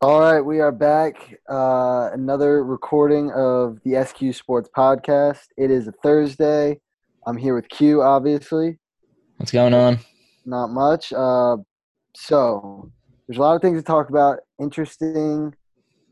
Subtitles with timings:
[0.00, 1.16] All right, we are back.
[1.50, 5.46] Uh, another recording of the SQ Sports Podcast.
[5.56, 6.78] It is a Thursday.
[7.26, 8.78] I'm here with Q, obviously.
[9.38, 9.98] What's going on?
[10.46, 11.12] Not much.
[11.12, 11.56] Uh,
[12.14, 12.92] so,
[13.26, 14.38] there's a lot of things to talk about.
[14.60, 15.52] Interesting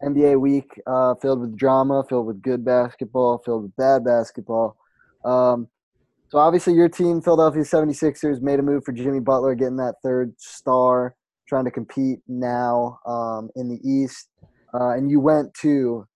[0.03, 4.77] NBA week uh, filled with drama, filled with good basketball, filled with bad basketball.
[5.25, 5.69] Um,
[6.31, 10.35] so, obviously, your team, Philadelphia 76ers, made a move for Jimmy Butler, getting that third
[10.39, 11.15] star
[11.49, 14.29] trying to compete now um, in the East.
[14.75, 16.07] Uh, and you went to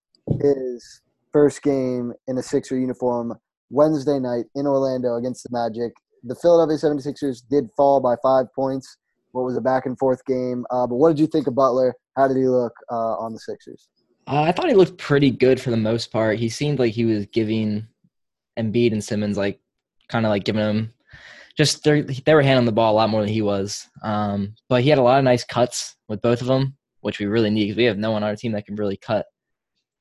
[0.41, 1.03] his
[1.33, 3.35] first game in a Sixer uniform
[3.71, 5.93] Wednesday night in Orlando against the Magic.
[6.25, 8.99] The Philadelphia 76ers did fall by five points.
[9.33, 10.67] What was a back and forth game.
[10.71, 11.95] Uh, but what did you think of Butler?
[12.17, 13.89] How did he look uh, on the Sixers?
[14.27, 16.39] Uh, I thought he looked pretty good for the most part.
[16.39, 17.87] He seemed like he was giving
[18.59, 19.61] Embiid and Simmons like
[20.09, 20.93] kind of like giving them
[21.57, 23.89] just they were handling the ball a lot more than he was.
[24.03, 27.27] Um, but he had a lot of nice cuts with both of them, which we
[27.27, 29.27] really need because we have no one on our team that can really cut.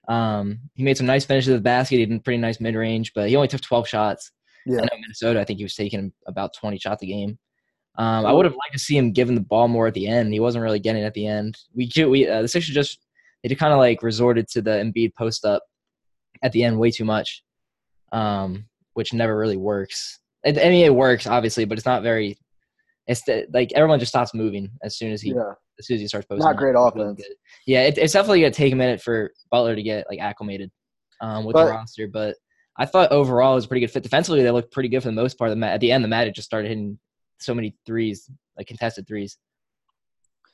[0.08, 1.98] Um, he made some nice finishes of the basket.
[1.98, 4.32] He did pretty nice mid range, but he only took 12 shots.
[4.66, 4.80] Yeah.
[4.80, 7.38] I know Minnesota, I think he was taking about 20 shots a game.
[7.98, 10.34] Um, I would have liked to see him giving the ball more at the end.
[10.34, 11.58] He wasn't really getting it at the end.
[11.76, 13.00] We we uh, the Sixers just
[13.44, 15.64] they kind of like resorted to the Embiid post up
[16.42, 17.44] at the end way too much,
[18.12, 20.19] um, which never really works.
[20.46, 22.38] I mean, it works obviously, but it's not very.
[23.08, 25.54] It's the, like everyone just stops moving as soon as he yeah.
[25.80, 26.46] as soon as he starts posting.
[26.46, 27.22] Not great offense.
[27.66, 30.72] Yeah, it, it's definitely gonna take a minute for Butler to get like acclimated
[31.22, 32.36] um, with but, the roster, but
[32.78, 34.04] I thought overall it was a pretty good fit.
[34.04, 35.54] Defensively, they looked pretty good for the most part.
[35.54, 36.98] The At the end, the Magic just started hitting
[37.40, 39.38] so many threes, like contested threes.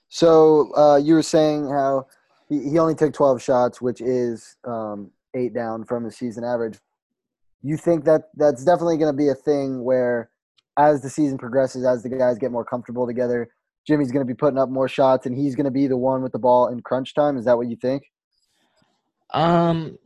[0.10, 2.08] So uh, you were saying how
[2.50, 6.80] he, he only took 12 shots, which is um, eight down from the season average
[7.66, 10.30] you think that that's definitely going to be a thing where
[10.78, 13.50] as the season progresses, as the guys get more comfortable together,
[13.88, 16.22] Jimmy's going to be putting up more shots and he's going to be the one
[16.22, 17.38] with the ball in crunch time.
[17.38, 18.04] Is that what you think?
[19.34, 19.98] Um,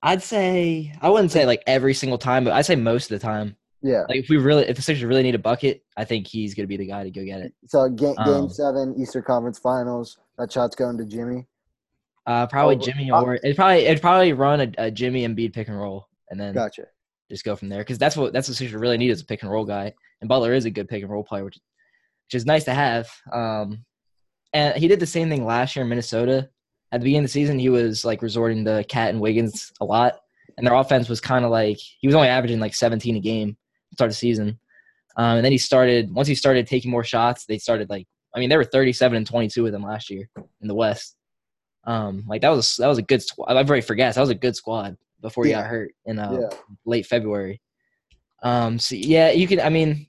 [0.00, 3.26] I'd say I wouldn't say like every single time, but I'd say most of the
[3.26, 3.56] time.
[3.82, 4.04] Yeah.
[4.08, 6.64] Like if we really, if the Sixers really need a bucket, I think he's going
[6.64, 7.52] to be the guy to go get it.
[7.66, 11.46] So game, game um, seven, Eastern Conference Finals, that shot's going to Jimmy.
[12.26, 15.52] Uh, probably oh, Jimmy or it probably it'd probably run a, a Jimmy and Embiid
[15.52, 16.84] pick and roll, and then gotcha
[17.30, 19.42] just go from there because that's what that's what Sixers really need is a pick
[19.42, 21.58] and roll guy, and Butler is a good pick and roll player, which
[22.26, 23.08] which is nice to have.
[23.32, 23.84] Um,
[24.52, 26.48] and he did the same thing last year in Minnesota.
[26.90, 29.84] At the beginning of the season, he was like resorting to KAT and Wiggins a
[29.84, 30.14] lot,
[30.56, 33.56] and their offense was kind of like he was only averaging like 17 a game
[33.94, 34.58] start the season.
[35.16, 38.40] Um, and then he started once he started taking more shots, they started like I
[38.40, 40.28] mean they were 37 and 22 with him last year
[40.60, 41.16] in the West.
[41.84, 43.50] Um, like that was that was a good squad.
[43.50, 45.62] I've already forgot that was a good squad before he yeah.
[45.62, 46.58] got hurt in uh, yeah.
[46.84, 47.60] late February.
[48.42, 49.60] Um, so yeah, you can.
[49.60, 50.06] I mean,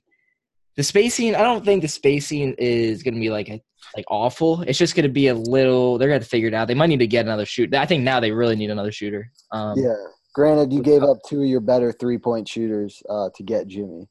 [0.76, 1.34] the spacing.
[1.34, 3.60] I don't think the spacing is going to be like a,
[3.96, 4.62] like awful.
[4.62, 5.98] It's just going to be a little.
[5.98, 6.68] They're going to figure it out.
[6.68, 7.74] They might need to get another shoot.
[7.74, 9.30] I think now they really need another shooter.
[9.52, 9.94] Um, yeah.
[10.34, 14.08] Granted, you gave up two of your better three point shooters uh, to get Jimmy.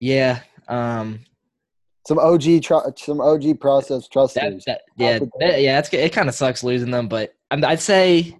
[0.00, 0.40] Yeah.
[0.68, 1.20] Um,
[2.06, 4.64] some OG, tr- some OG process trusters.
[4.64, 5.74] That, that, yeah, that, yeah.
[5.76, 6.12] That's it.
[6.12, 8.39] Kind of sucks losing them, but I'd say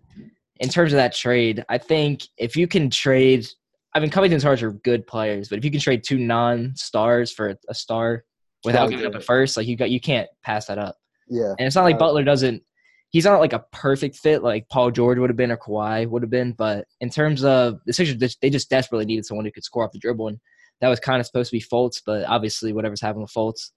[0.61, 3.47] in terms of that trade, I think if you can trade,
[3.95, 7.57] I mean, Covington's Stars are good players, but if you can trade two non-stars for
[7.69, 8.25] a star
[8.65, 10.97] without oh, giving up a first, like you got, you can't pass that up.
[11.29, 12.63] Yeah, and it's not like Butler doesn't.
[13.09, 16.23] He's not like a perfect fit like Paul George would have been or Kawhi would
[16.23, 19.65] have been, but in terms of the Sixers, they just desperately needed someone who could
[19.65, 20.39] score off the dribble, and
[20.81, 23.71] that was kind of supposed to be Fultz, but obviously whatever's happened with Fultz,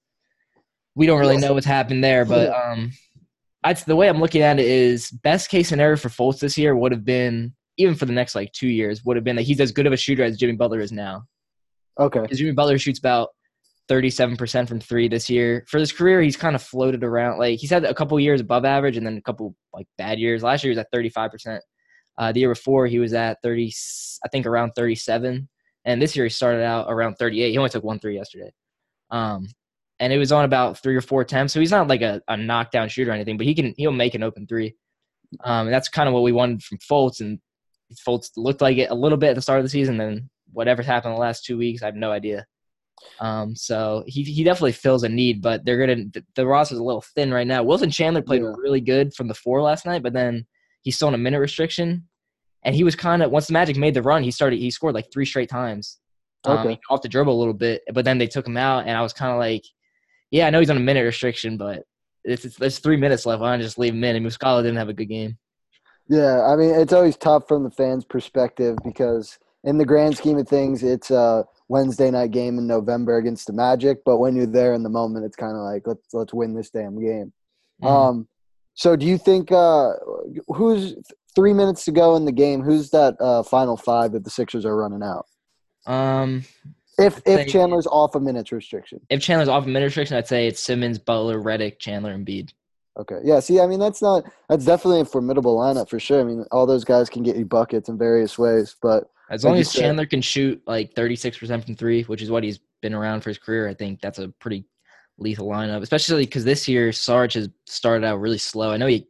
[0.96, 2.26] we don't really know what's happened there.
[2.26, 2.92] But um,
[3.86, 6.92] The way I'm looking at it is best case scenario for Fultz this year would
[6.92, 9.72] have been even for the next like two years would have been that he's as
[9.72, 11.24] good of a shooter as Jimmy Butler is now.
[12.00, 12.22] Okay.
[12.22, 13.30] Because Jimmy Butler shoots about
[13.90, 15.66] 37% from three this year.
[15.68, 17.40] For his career, he's kind of floated around.
[17.40, 20.44] Like he's had a couple years above average and then a couple like bad years.
[20.44, 21.60] Last year he was at 35%.
[22.18, 23.74] Uh, the year before he was at 30,
[24.24, 25.50] I think around 37.
[25.86, 27.52] And this year he started out around 38.
[27.52, 28.52] He only took one three yesterday.
[29.10, 29.48] Um,
[30.00, 31.54] and it was on about three or four attempts.
[31.54, 34.16] So he's not like a, a knockdown shooter or anything, but he can he'll make
[34.16, 34.76] an open three.
[35.44, 37.22] Um, and that's kind of what we wanted from Fultz.
[37.22, 37.40] And
[38.08, 39.98] Fultz looked like it a little bit at the start of the season.
[39.98, 42.46] Then whatever's happened in the last two weeks, I have no idea.
[43.20, 46.84] Um, so he he definitely fills a need, but they're gonna the, the roster's a
[46.84, 47.64] little thin right now.
[47.64, 48.54] Wilson Chandler played yeah.
[48.58, 50.46] really good from the four last night, but then
[50.82, 52.08] he's still in a minute restriction.
[52.66, 54.96] And he was kind of once the Magic made the run, he started he scored
[54.96, 56.00] like three straight times.
[56.46, 56.80] Um, okay.
[56.90, 59.14] off the dribble a little bit, but then they took him out, and I was
[59.14, 59.64] kind of like,
[60.34, 61.84] yeah, I know he's on a minute restriction, but
[62.24, 63.42] it's, it's there's three minutes left.
[63.42, 64.16] Why not just leave him in?
[64.16, 65.38] And Muscala didn't have a good game.
[66.10, 70.40] Yeah, I mean it's always tough from the fans' perspective because in the grand scheme
[70.40, 74.00] of things, it's a Wednesday night game in November against the Magic.
[74.04, 76.72] But when you're there in the moment, it's kind of like let's let's win this
[76.72, 77.32] damn game.
[77.84, 77.88] Mm-hmm.
[77.88, 78.28] Um,
[78.74, 79.94] So do you think uh,
[80.48, 80.96] who's
[81.36, 82.64] three minutes to go in the game?
[82.64, 85.28] Who's that uh, final five that the Sixers are running out?
[85.86, 86.44] Um,
[86.98, 89.02] If if Chandler's off a minutes restriction.
[89.10, 92.54] if Chandler's off a minute restriction, I'd say it's Simmons, Butler, Redick, Chandler, and Bede.
[93.00, 93.20] Okay.
[93.24, 93.40] Yeah.
[93.40, 96.22] See, I mean, that's not that's definitely a formidable lineup for sure.
[96.22, 99.58] I mean, all those guys can get you buckets in various ways, but As long
[99.58, 99.82] as said.
[99.82, 103.40] Chandler can shoot like 36% from three, which is what he's been around for his
[103.40, 104.66] career, I think that's a pretty
[105.18, 108.72] lethal lineup, especially because this year Sarge has started out really slow.
[108.72, 109.08] I know he,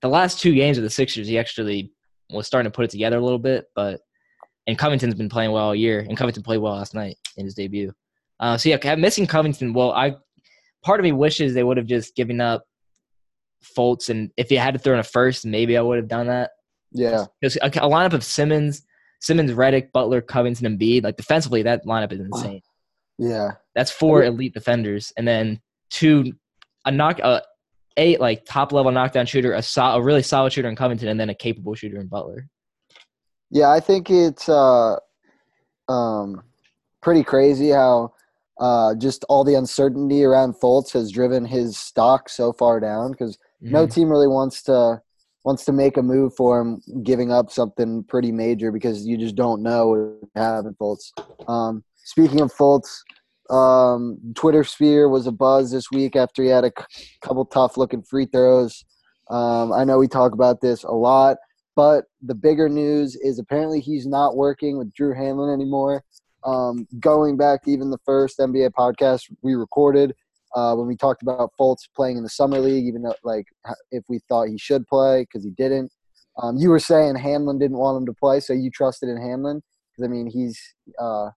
[0.00, 1.92] the last two games of the Sixers, he actually
[2.30, 4.00] was starting to put it together a little bit, but,
[4.66, 7.54] and Covington's been playing well all year, and Covington played well last night in his
[7.54, 7.92] debut.
[8.40, 10.16] Uh, so yeah, missing Covington, well, I,
[10.84, 12.64] part of me wishes they would have just given up
[13.76, 16.26] Fultz, and if he had to throw in a first, maybe I would have done
[16.28, 16.50] that.
[16.92, 18.82] yeah, Because a, a lineup of Simmons,
[19.20, 22.60] Simmons, Redick, Butler, Covington, and Bede, like defensively, that lineup is insane.
[23.18, 25.60] yeah, That's four elite defenders, and then
[25.90, 26.32] two,
[26.84, 27.42] a knock, a
[27.96, 31.18] eight like top level knockdown shooter, a, so, a really solid shooter in Covington, and
[31.18, 32.46] then a capable shooter in Butler.
[33.50, 33.70] yeah.
[33.70, 34.96] I think it's uh,
[35.88, 36.42] um,
[37.06, 38.12] pretty crazy how
[38.58, 43.38] uh, just all the uncertainty around Fultz has driven his stock so far down because
[43.60, 43.92] no Mhm.
[43.94, 45.00] team really wants to
[45.44, 49.36] wants to make a move for him, giving up something pretty major because you just
[49.36, 49.86] don't know
[50.34, 51.12] what in Fultz.
[51.46, 52.90] Um, speaking of Fultz,
[53.50, 57.76] um, Twitter sphere was a buzz this week after he had a c- couple tough
[57.76, 58.84] looking free throws.
[59.30, 61.36] Um, I know we talk about this a lot,
[61.76, 66.02] but the bigger news is apparently he's not working with Drew Hanlon anymore.
[66.46, 70.14] Um, going back even the first NBA podcast we recorded,
[70.54, 73.46] uh, when we talked about Fultz playing in the summer league, even though like
[73.90, 75.92] if we thought he should play because he didn't.
[76.40, 79.62] Um, you were saying Hanlon didn't want him to play, so you trusted in Hanlon
[79.90, 80.58] because I mean he's
[80.98, 81.30] uh,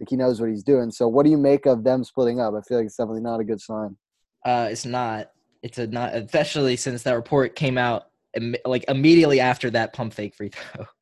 [0.00, 0.90] like he knows what he's doing.
[0.90, 2.54] So what do you make of them splitting up?
[2.54, 3.96] I feel like it's definitely not a good sign.
[4.44, 5.30] Uh, it's not.
[5.62, 10.12] It's a not, especially since that report came out im- like immediately after that pump
[10.12, 10.84] fake free throw.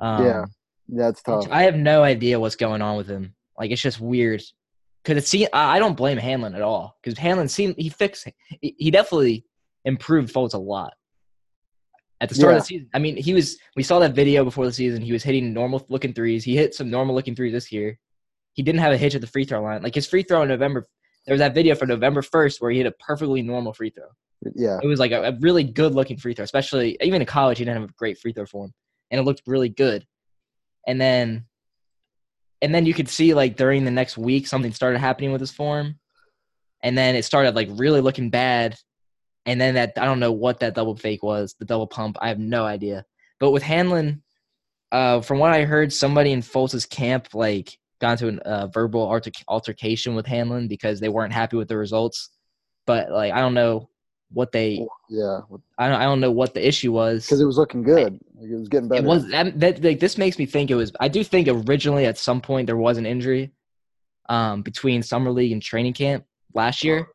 [0.00, 0.44] Um, Yeah.
[0.88, 1.46] That's tough.
[1.50, 3.34] I have no idea what's going on with him.
[3.58, 4.42] Like it's just weird.
[5.04, 6.96] Cause it see, I don't blame Hanlon at all.
[7.04, 8.28] Cause Hanlon seemed he fixed.
[8.60, 9.44] He, definitely
[9.84, 10.94] improved Fultz a lot.
[12.20, 12.56] At the start Yeah.
[12.58, 13.58] of the season, I mean, he was.
[13.74, 15.02] We saw that video before the season.
[15.02, 16.44] He was hitting normal looking threes.
[16.44, 17.98] He hit some normal looking threes this year.
[18.52, 19.82] He didn't have a hitch at the free throw line.
[19.82, 20.86] Like his free throw in November.
[21.26, 24.06] There was that video for November first where he hit a perfectly normal free throw.
[24.54, 24.78] yeah.
[24.82, 27.58] It was like a, a really good looking free throw, especially even in college.
[27.58, 28.72] He didn't have a great free throw form,
[29.10, 30.06] and it looked really good.
[30.86, 31.46] And then,
[32.60, 35.50] and then you could see like during the next week something started happening with his
[35.50, 35.98] form,
[36.82, 38.76] and then it started like really looking bad.
[39.46, 42.16] And then that I don't know what that double fake was, the double pump.
[42.20, 43.04] I have no idea.
[43.40, 44.22] But with Hanlon,
[44.92, 49.02] uh, from what I heard, somebody in Fultz's camp like got into a uh, verbal
[49.02, 52.30] alter- altercation with Hanlon because they weren't happy with the results.
[52.86, 53.88] But like I don't know
[54.32, 55.40] what they Yeah.
[55.78, 57.24] I don't I don't know what the issue was.
[57.26, 58.18] Because it was looking good.
[58.34, 59.02] Like, it was getting better.
[59.02, 60.92] It was that, that like this makes me think it was.
[61.00, 63.52] I do think originally at some point there was an injury,
[64.28, 66.24] um, between summer league and training camp
[66.54, 67.06] last year.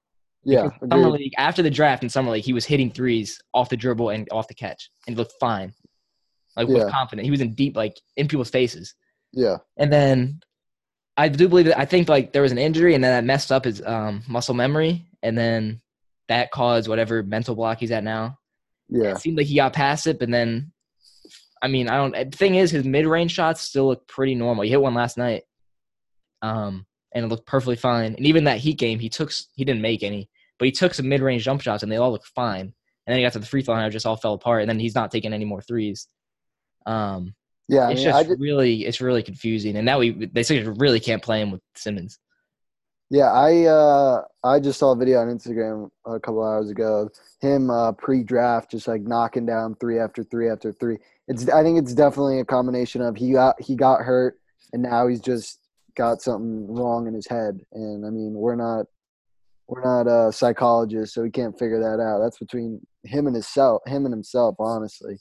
[0.43, 0.63] yeah.
[0.63, 3.77] Because summer league after the draft in summer league he was hitting threes off the
[3.77, 5.73] dribble and off the catch and looked fine,
[6.55, 6.89] like was Yeah.
[6.89, 7.25] confident.
[7.25, 8.93] He was in deep like in people's faces.
[9.33, 9.57] Yeah.
[9.77, 10.39] And then
[11.17, 13.51] I do believe that I think like there was an injury and then that messed
[13.51, 15.81] up his um, muscle memory and then
[16.27, 18.37] that caused whatever mental block he's at now.
[18.89, 19.11] Yeah.
[19.11, 20.71] It seemed like he got past it, but then,
[21.61, 22.31] I mean, I don't.
[22.31, 24.63] The thing is, his mid-range shots still look pretty normal.
[24.63, 25.43] He hit one last night,
[26.41, 28.15] um, and it looked perfectly fine.
[28.15, 31.09] And even that Heat game, he took he didn't make any, but he took some
[31.09, 32.61] mid-range jump shots, and they all looked fine.
[32.61, 32.73] And
[33.13, 34.61] then he got to the free throw line, and it just all fell apart.
[34.61, 36.07] And then he's not taking any more threes.
[36.85, 37.33] Um,
[37.67, 37.87] Yeah.
[37.87, 39.75] I it's mean, I just did, really, it's really confusing.
[39.75, 42.19] And now we they really can't play him with Simmons.
[43.09, 43.31] Yeah.
[43.31, 47.03] I uh, I just saw a video on Instagram a couple hours ago.
[47.03, 47.11] of
[47.41, 50.97] Him uh, pre-draft, just like knocking down three after three after three.
[51.27, 51.49] It's.
[51.49, 54.39] I think it's definitely a combination of he got he got hurt,
[54.73, 55.59] and now he's just
[55.95, 57.59] got something wrong in his head.
[57.73, 58.85] And I mean, we're not
[59.67, 62.19] we're not uh, psychologists, so we can't figure that out.
[62.19, 65.19] That's between him and himself, him and himself, honestly.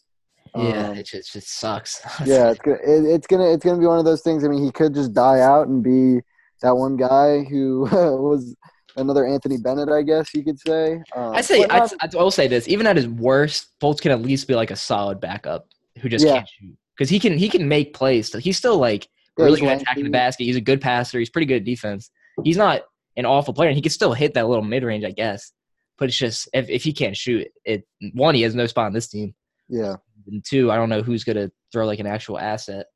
[0.55, 2.01] Yeah, Um, it just it sucks.
[2.25, 4.45] yeah, it's gonna it, it's gonna it's gonna be one of those things.
[4.45, 6.21] I mean, he could just die out and be
[6.63, 8.55] that one guy who was
[8.97, 11.03] another Anthony Bennett, I guess you could say.
[11.15, 14.23] Um, I say I, I will say this: even at his worst, Fultz can at
[14.23, 15.69] least be like a solid backup
[16.01, 16.35] who just Yeah.
[16.35, 18.31] can't shoot because he can he can make plays.
[18.31, 20.45] So he's still like really he's good at attacking the basket.
[20.45, 21.19] He's a good passer.
[21.19, 22.11] He's pretty good at defense.
[22.45, 22.83] He's not
[23.17, 25.53] an awful player, and he can still hit that little mid range, I guess.
[25.99, 28.93] But it's just if, if he can't shoot, it one he has no spot on
[28.93, 29.35] this team,
[29.69, 29.97] Yeah,
[30.27, 32.87] and two I don't know who's gonna throw like an actual asset.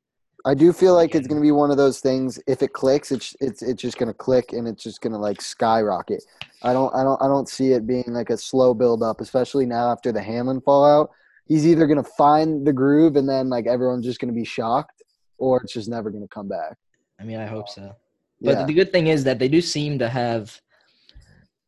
[0.45, 2.39] I do feel like it's going to be one of those things.
[2.47, 5.19] If it clicks, it's it's it's just going to click and it's just going to
[5.19, 6.23] like skyrocket.
[6.63, 9.65] I don't I don't I don't see it being like a slow build up, especially
[9.65, 11.11] now after the Hanlon fallout.
[11.47, 14.45] He's either going to find the groove and then like everyone's just going to be
[14.45, 15.03] shocked,
[15.37, 16.77] or it's just never going to come back.
[17.19, 17.95] I mean, I hope so.
[18.41, 20.59] But Yeah, the good thing is that they do seem to have,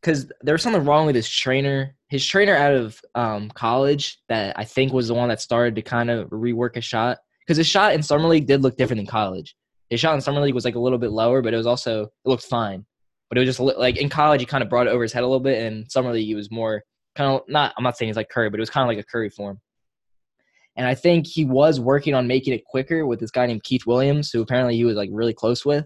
[0.02, 1.96] because there was something wrong with his trainer.
[2.08, 5.82] His trainer out of um, college that I think was the one that started to
[5.82, 7.20] kind of rework a shot.
[7.46, 9.56] Because his shot in summer league did look different than college.
[9.90, 12.04] His shot in summer league was like a little bit lower, but it was also
[12.04, 12.86] it looked fine.
[13.30, 15.24] But it was just like in college, he kind of brought it over his head
[15.24, 16.84] a little bit, and summer league he was more
[17.16, 17.74] kind of not.
[17.78, 19.60] I'm not saying he's like Curry, but it was kind of like a Curry form.
[20.76, 23.86] And I think he was working on making it quicker with this guy named Keith
[23.86, 25.86] Williams, who apparently he was like really close with.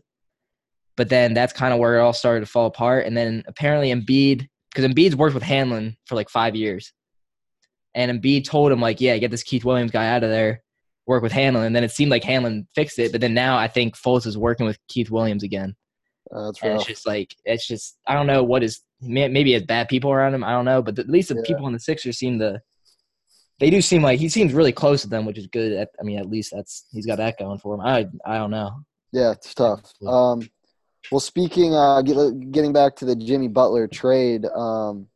[0.95, 3.05] But then that's kind of where it all started to fall apart.
[3.05, 6.93] And then apparently Embiid, because Embiid's worked with Hanlon for like five years.
[7.93, 10.63] And Embiid told him, like, yeah, get this Keith Williams guy out of there,
[11.07, 11.63] work with Hanlon.
[11.65, 13.11] And then it seemed like Hanlon fixed it.
[13.11, 15.75] But then now I think Fultz is working with Keith Williams again.
[16.35, 16.81] uh, that's And rough.
[16.81, 20.33] it's just like, it's just, I don't know what is, maybe has bad people around
[20.33, 20.43] him.
[20.43, 20.81] I don't know.
[20.81, 21.41] But at least the Yeah.
[21.47, 22.61] people in the Sixers seem to,
[23.59, 25.71] they do seem like he seems really close to them, which is good.
[25.73, 27.81] At, I mean, at least that's, he's got that going for him.
[27.81, 28.71] I, I don't know.
[29.13, 29.81] Yeah, it's tough.
[30.05, 30.47] Um,
[31.09, 35.07] well, speaking, uh, get, getting back to the Jimmy Butler trade, um,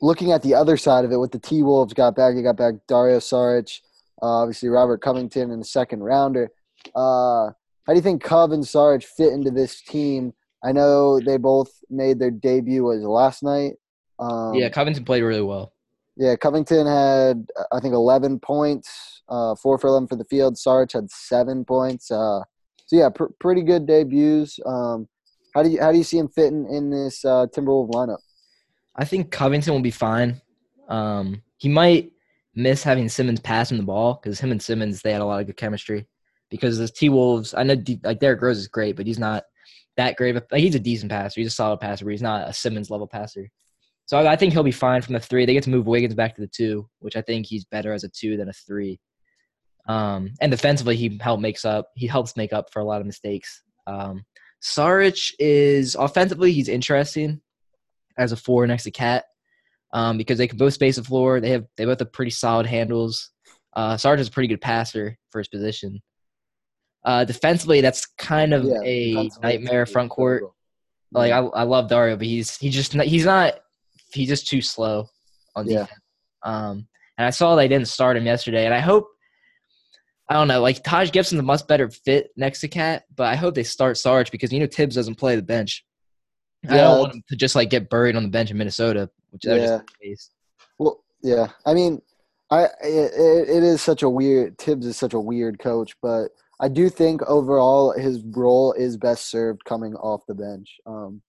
[0.00, 2.56] looking at the other side of it, what the T Wolves got back, they got
[2.56, 3.80] back Dario Saric,
[4.24, 6.50] uh, obviously Robert Covington in the second rounder.
[6.94, 7.50] Uh,
[7.86, 10.32] how do you think Cov and Sarge fit into this team?
[10.64, 13.74] I know they both made their debut was last night.
[14.18, 15.74] Um, yeah, Covington played really well.
[16.16, 20.56] yeah, Covington had I think 11 points, uh, four for 11 for the field.
[20.56, 22.10] Sarge had seven points.
[22.10, 22.40] Uh,
[22.86, 24.58] so yeah, pr- pretty good debuts.
[24.64, 25.06] Um,
[25.54, 28.18] how do you how do you see him fitting in this uh, Timberwolves lineup?
[28.96, 30.40] I think Covington will be fine.
[30.88, 32.12] Um, he might
[32.54, 35.40] miss having Simmons pass him the ball because him and Simmons they had a lot
[35.40, 36.06] of good chemistry.
[36.50, 39.44] Because the T Wolves, I know D- like Derrick Rose is great, but he's not
[39.96, 40.36] that great.
[40.36, 41.40] Of, like he's a decent passer.
[41.40, 43.48] He's a solid passer, but he's not a Simmons level passer.
[44.06, 45.46] So I, I think he'll be fine from the three.
[45.46, 48.04] They get to move Wiggins back to the two, which I think he's better as
[48.04, 49.00] a two than a three.
[49.88, 51.88] Um, and defensively, he help makes up.
[51.94, 53.62] He helps make up for a lot of mistakes.
[53.86, 54.24] Um,
[54.62, 57.40] Saric is offensively, he's interesting
[58.16, 59.24] as a four next to KAT
[59.94, 61.40] um, because they can both space the floor.
[61.40, 63.30] They have they both have pretty solid handles.
[63.74, 66.02] Uh, Sarge is a pretty good passer for his position.
[67.04, 70.42] Uh, defensively, that's kind of Yeah, a nightmare front court.
[71.12, 73.54] Like I, I love Dario, but he's he's just not, he's not
[74.12, 75.08] he's just too slow
[75.54, 75.80] on Yeah.
[75.82, 76.00] defense.
[76.42, 79.06] Um, and I saw they didn't start him yesterday, and I hope
[80.28, 83.36] I don't know like Taj Gibson's a much better fit next to KAT, but I
[83.36, 85.84] hope they start Sarge because you know Thibs doesn't play the bench.
[86.68, 89.42] I don't want him to just like get buried on the bench in Minnesota, which
[89.42, 89.66] that Yeah.
[89.66, 90.30] just the case.
[90.78, 91.48] Well, yeah.
[91.66, 92.00] I mean,
[92.50, 94.58] I it, it is such a weird.
[94.58, 96.28] Thibs is such a weird coach, but
[96.60, 100.76] I do think overall his role is best served coming off the bench.
[100.86, 101.20] Um,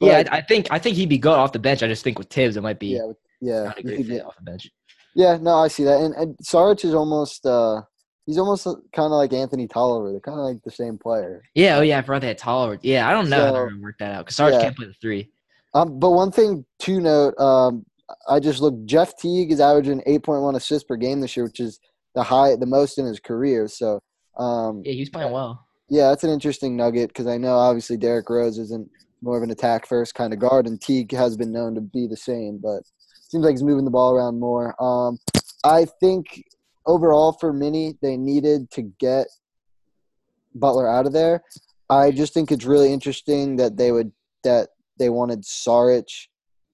[0.00, 1.82] Yeah, I, I think I think he'd be good off the bench.
[1.82, 3.62] I just think with Thibs, it might be yeah, yeah.
[3.64, 4.70] not a great fit get- off the bench.
[5.14, 6.00] Yeah, no, I see that.
[6.00, 7.82] And, and Saric is almost uh
[8.26, 10.10] he's almost kind of like Anthony Tolliver.
[10.12, 11.42] They're kind of like the same player.
[11.54, 12.78] Yeah, oh yeah, I forgot they had Toller.
[12.82, 14.62] Yeah, I don't know how So- they're gonna work that out because Sarge Yeah.
[14.62, 15.30] can't play the three.
[15.74, 17.84] Um, but one thing to note, um,
[18.28, 18.84] I just looked.
[18.84, 21.80] Jeff Teague is averaging eight point one assists per game this year, which is
[22.14, 23.66] the high, the most in his career.
[23.68, 23.98] So,
[24.36, 25.64] um, Yeah, he's playing well.
[25.88, 28.90] yeah, that's an interesting nugget because I know obviously Derrick Rose isn't
[29.22, 32.06] more of an attack first kind of guard, and Teague has been known to be
[32.06, 32.82] the same, but
[33.28, 34.74] seems like he's moving the ball around more.
[34.82, 35.18] Um,
[35.64, 36.44] I think
[36.86, 39.26] overall for Mini, they needed to get
[40.54, 41.42] Butler out of there.
[41.88, 44.12] I just think it's really interesting that they would
[44.44, 46.08] that they wanted Saric,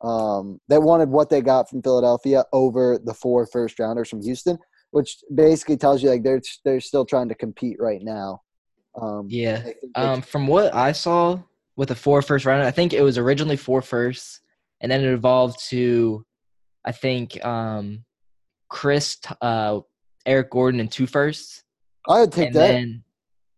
[0.03, 4.59] um, they wanted what they got from Philadelphia over the four first rounders from Houston,
[4.91, 8.41] which basically tells you like they're they're still trying to compete right now.
[9.01, 9.57] Um, Yeah.
[9.59, 11.41] I think they- Um, from what I saw
[11.77, 14.41] with the four first round, I think it was originally four firsts,
[14.81, 16.25] and then it evolved to,
[16.85, 18.05] I think, um,
[18.69, 19.81] Chris, uh,
[20.29, 21.65] Eric Gordon, and two firsts.
[22.09, 22.69] I would take and that.
[22.69, 23.05] then,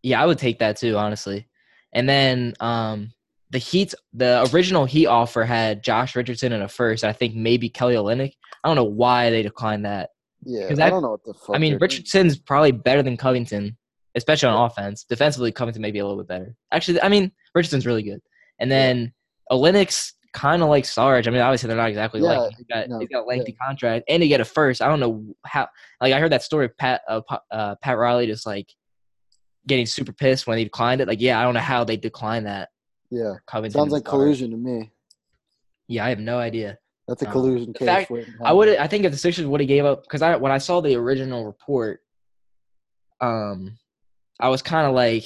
[0.03, 1.47] yeah, I would take that too, honestly.
[1.93, 3.13] And then, um,
[3.51, 7.03] the Heat, the original Heat offer had Josh Richardson and a first.
[7.03, 8.33] I think maybe Kelly Olynyk.
[8.63, 10.11] I don't know why they declined that.
[10.45, 11.57] yeah, I that- don't know what the fuck.
[11.57, 11.91] I mean, they're doing.
[11.91, 13.77] Richardson's probably better than Covington,
[14.15, 15.05] especially on offense.
[15.05, 16.55] Defensively, Covington may be a little bit better.
[16.71, 18.21] Actually, I mean, Richardson's really good.
[18.61, 19.13] And then
[19.51, 21.27] Olynyk's kind of like Sarge.
[21.27, 23.53] I mean, obviously they're not exactly Yeah, like he's got no, he's got a lengthy
[23.53, 24.83] contract and to get a first.
[24.83, 25.69] I don't know how.
[26.01, 27.21] Like I heard that story of Pat uh,
[27.51, 28.71] uh, Pat Riley just like
[29.67, 31.09] getting super pissed when he declined it.
[31.09, 32.71] Like, yeah, I don't know how they declined that.
[33.11, 34.11] Yeah, Covington sounds like Sarge.
[34.11, 34.93] collusion to me.
[35.89, 36.79] Yeah, I have no idea.
[37.09, 37.87] That's a Um, collusion the case.
[37.87, 38.13] fact-
[38.45, 38.69] I would.
[38.77, 40.95] I think if the Sixers would have gave up, because I when I saw the
[40.95, 42.01] original report,
[43.21, 43.77] um,
[44.39, 45.25] I was kind of like,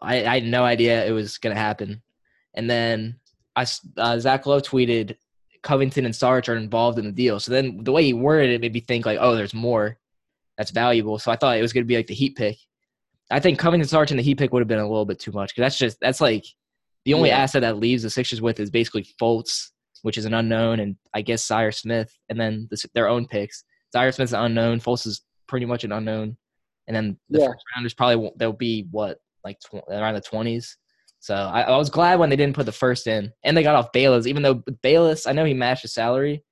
[0.00, 2.00] I, I, had no idea it was gonna happen,
[2.54, 3.18] and then
[3.56, 5.16] I uh, Zach Lowe tweeted
[5.62, 7.40] Covington and Sarge are involved in the deal.
[7.40, 9.98] So then the way he worded it made me think like, oh, there's more
[10.56, 11.18] that's valuable.
[11.18, 12.56] So I thought it was gonna be like the Heat pick.
[13.30, 15.32] I think Covington Sarge and the Heat pick would have been a little bit too
[15.32, 16.44] much because that's just that's like
[17.04, 17.38] the only yeah.
[17.38, 19.70] asset that leaves the Sixers with is basically Fultz,
[20.02, 23.64] which is an unknown, and I guess Zhaire Smith, and then the, their own picks.
[23.94, 24.80] Zhaire Smith's an unknown.
[24.80, 26.36] Fultz is pretty much an unknown,
[26.86, 27.46] and then the yeah.
[27.46, 30.76] first rounders probably they'll be what like tw- around the twenties.
[31.20, 33.74] So I, I, was glad when they didn't put the first in, and they got
[33.74, 34.26] off Bayless.
[34.26, 36.44] Even though Bayless, I know he matched the salary,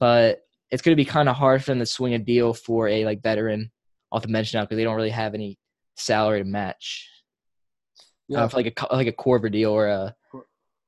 [0.00, 0.40] but
[0.70, 3.04] it's going to be kind of hard for them to swing a deal for a
[3.04, 3.70] like veteran
[4.10, 5.58] off the bench now because they don't really have any
[5.96, 7.08] salary to match.
[8.28, 10.14] Yeah, uh, for like a like a Korver deal or a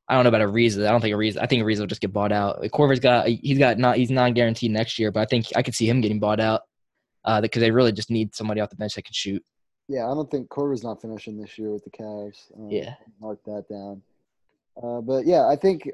[0.08, 0.86] I don't know about a Ariza.
[0.86, 1.38] I don't think a Ariza.
[1.40, 2.60] I think a Ariza will just get bought out.
[2.60, 5.62] Like Korver's got he's got not he's non guaranteed next year, but I think I
[5.62, 6.62] could see him getting bought out
[7.24, 9.42] uh, because they really just need somebody off the bench that can shoot.
[9.88, 12.50] Yeah, I don't think Korver's not finishing this year with the Cavs.
[12.56, 14.02] Um, yeah, mark that down.
[14.82, 15.88] Uh, but yeah, I think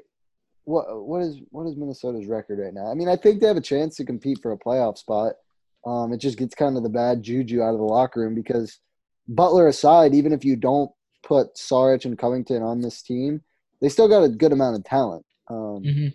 [0.63, 2.89] what what is what is Minnesota's record right now?
[2.89, 5.33] I mean, I think they have a chance to compete for a playoff spot.
[5.85, 8.79] Um, it just gets kind of the bad juju out of the locker room because
[9.27, 10.91] Butler aside, even if you don't
[11.23, 13.41] put Saric and Covington on this team,
[13.81, 15.25] they still got a good amount of talent.
[15.49, 16.07] Um, mm-hmm.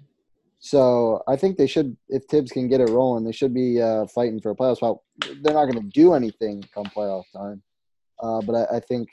[0.59, 4.06] So I think they should, if Thibs can get it rolling, they should be uh,
[4.06, 4.99] fighting for a playoff spot.
[5.42, 7.62] They're not going to do anything come playoff time,
[8.21, 9.09] uh, but I, I, think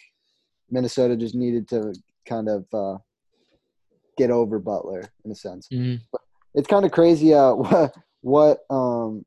[0.70, 1.94] Minnesota just needed to
[2.28, 2.98] kind of uh,
[4.18, 5.68] get over Butler in a sense.
[5.72, 6.04] Mm-hmm.
[6.56, 9.26] It's kind of crazy uh, what what um,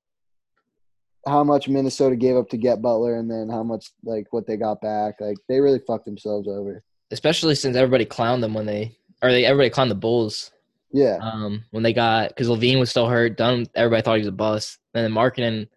[1.26, 4.56] how much Minnesota gave up to get Butler, and then how much like what they
[4.56, 5.20] got back.
[5.20, 6.82] Like they really fucked themselves over.
[7.10, 10.52] Especially since everybody clowned them when they or they everybody clowned the Bulls.
[10.92, 11.18] Yeah.
[11.20, 13.66] Um, when they got because LaVine was still hurt, done.
[13.74, 14.78] everybody thought he was a bust.
[14.94, 15.68] And then Markkanen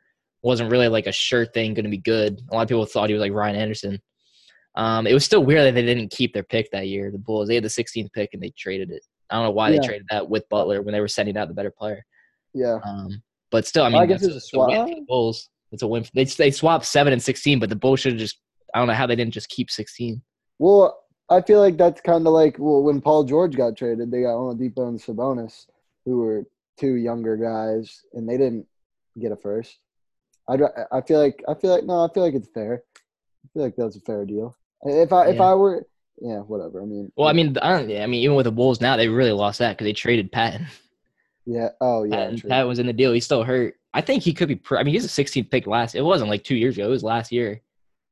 [0.42, 2.42] wasn't really like a sure thing going to be good.
[2.52, 4.00] A lot of people thought he was like Ryan Anderson.
[4.76, 7.12] Um, it was still weird that they didn't keep their pick that year.
[7.12, 9.04] The Bulls they had the 16th pick and they traded it.
[9.30, 9.80] I don't know why yeah.
[9.80, 12.04] they traded that with Butler when they were sending out the better player.
[12.54, 12.80] Yeah.
[12.84, 14.70] Um, but still, I mean, I guess it's a swap.
[14.70, 15.50] The Bulls.
[15.72, 16.06] It's a win.
[16.14, 18.40] They they swapped seven and 16, but the Bulls should have just.
[18.74, 20.22] I don't know how they didn't just keep 16.
[20.60, 24.22] Well, I feel like that's kind of like well, when Paul George got traded, they
[24.22, 25.66] got Oladipo and Sabonis,
[26.06, 26.44] who were
[26.80, 28.66] two younger guys, and they didn't
[29.20, 29.78] get a first.
[30.50, 30.58] I
[30.92, 32.84] I feel like I feel like no, I feel like it's fair.
[32.98, 34.56] I feel like that's a fair deal.
[34.84, 35.34] If I yeah.
[35.34, 35.86] if I were
[36.22, 36.82] yeah, whatever.
[36.82, 39.08] I mean, well, I mean, I, don't, I mean, even with the Bulls now, they
[39.08, 40.68] really lost that because they traded Patton.
[41.46, 41.70] Yeah.
[41.82, 42.32] Oh, yeah.
[42.32, 43.14] Pat, Pat was in the deal.
[43.14, 43.76] He's still hurt.
[43.94, 44.62] I think he could be.
[44.72, 45.96] I mean, he's a 16th pick last.
[45.96, 46.86] It wasn't like two years ago.
[46.86, 47.62] It was last year.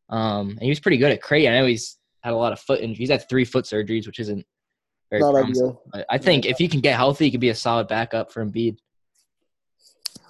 [0.09, 1.53] Um, and he was pretty good at Creighton.
[1.53, 2.97] I know he's had a lot of foot injuries.
[2.97, 4.45] He's had three foot surgeries, which isn't
[5.11, 5.77] very Not promising.
[5.93, 6.05] Ideal.
[6.09, 8.77] I think if he can get healthy, he could be a solid backup for Embiid.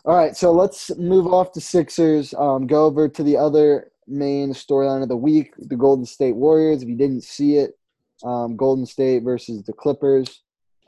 [0.07, 2.33] All right, so let's move off the Sixers.
[2.35, 6.81] Um, go over to the other main storyline of the week: the Golden State Warriors.
[6.81, 7.77] If you didn't see it,
[8.23, 10.43] um, Golden State versus the Clippers.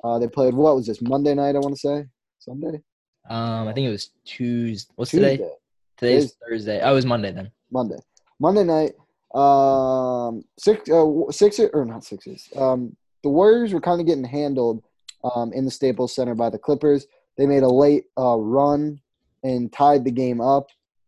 [0.05, 1.57] Uh, they played what was this Monday night?
[1.57, 2.05] I want to say
[2.39, 2.81] Sunday.
[3.29, 4.93] Um, I think it was Tuesday.
[4.95, 5.35] What's Tuesday.
[5.35, 5.51] today?
[5.97, 6.79] Today's Thursday.
[6.81, 7.51] Oh, it was Monday then.
[7.71, 7.97] Monday.
[8.39, 8.93] Monday night.
[9.37, 12.47] Um, six, uh, Sixers or not Sixers.
[12.55, 14.81] Um, the Warriors were kind of getting handled
[15.25, 17.05] um, in the Staples Center by the Clippers.
[17.37, 19.01] They made a late uh, run
[19.43, 20.67] and tied the game up.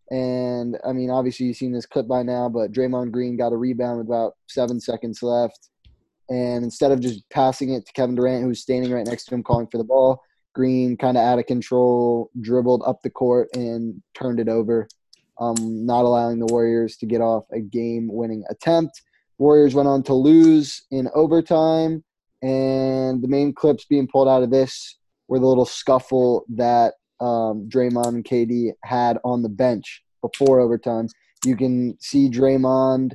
[0.10, 3.58] And I mean, obviously you've seen this clip by now, but Draymond Green got a
[3.58, 5.70] rebound with about seven seconds left.
[6.30, 9.44] And instead of just passing it to Kevin Durant, who's standing right next to him
[9.44, 10.22] calling for the ball,
[10.54, 14.88] Green kind of out of control, dribbled up the court and turned it over,
[15.40, 19.02] um, not allowing the Warriors to get off a game winning attempt.
[19.38, 22.04] Warriors went on to lose in overtime,
[22.42, 24.98] and the main clips being pulled out of this
[25.30, 31.08] were the little scuffle that um, Draymond and KD had on the bench before overtime.
[31.46, 33.14] You can see Draymond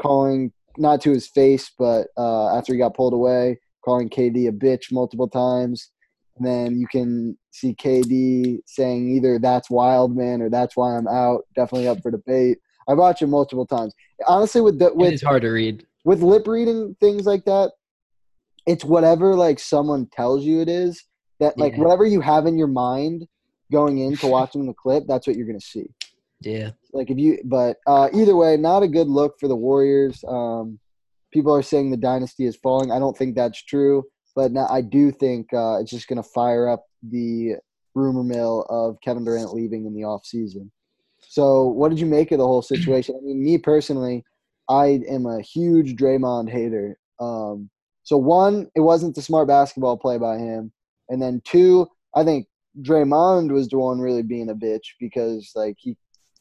[0.00, 4.52] calling not to his face, but uh, after he got pulled away, calling KD a
[4.52, 5.90] bitch multiple times.
[6.36, 11.06] And then you can see KD saying either that's wild man or that's why I'm
[11.06, 11.42] out.
[11.54, 12.58] Definitely up for debate.
[12.88, 13.94] I've watched it multiple times.
[14.26, 17.72] Honestly, with the with it's hard to read with lip reading things like that.
[18.66, 21.04] It's whatever like someone tells you it is.
[21.40, 21.80] That like yeah.
[21.80, 23.26] whatever you have in your mind
[23.74, 25.90] going into watching the clip, that's what you're gonna see.
[26.40, 26.70] Yeah.
[26.92, 30.22] Like if you, but uh, either way, not a good look for the Warriors.
[30.26, 30.78] Um,
[31.32, 32.92] people are saying the dynasty is falling.
[32.92, 34.04] I don't think that's true,
[34.36, 37.56] but now I do think uh, it's just going to fire up the
[37.94, 40.70] rumor mill of Kevin Durant leaving in the off season.
[41.20, 43.18] So, what did you make of the whole situation?
[43.18, 44.24] I mean, me personally,
[44.68, 46.98] I am a huge Draymond hater.
[47.20, 47.70] Um,
[48.02, 50.72] so, one, it wasn't the smart basketball play by him,
[51.08, 52.46] and then two, I think
[52.82, 55.96] Draymond was the one really being a bitch because like he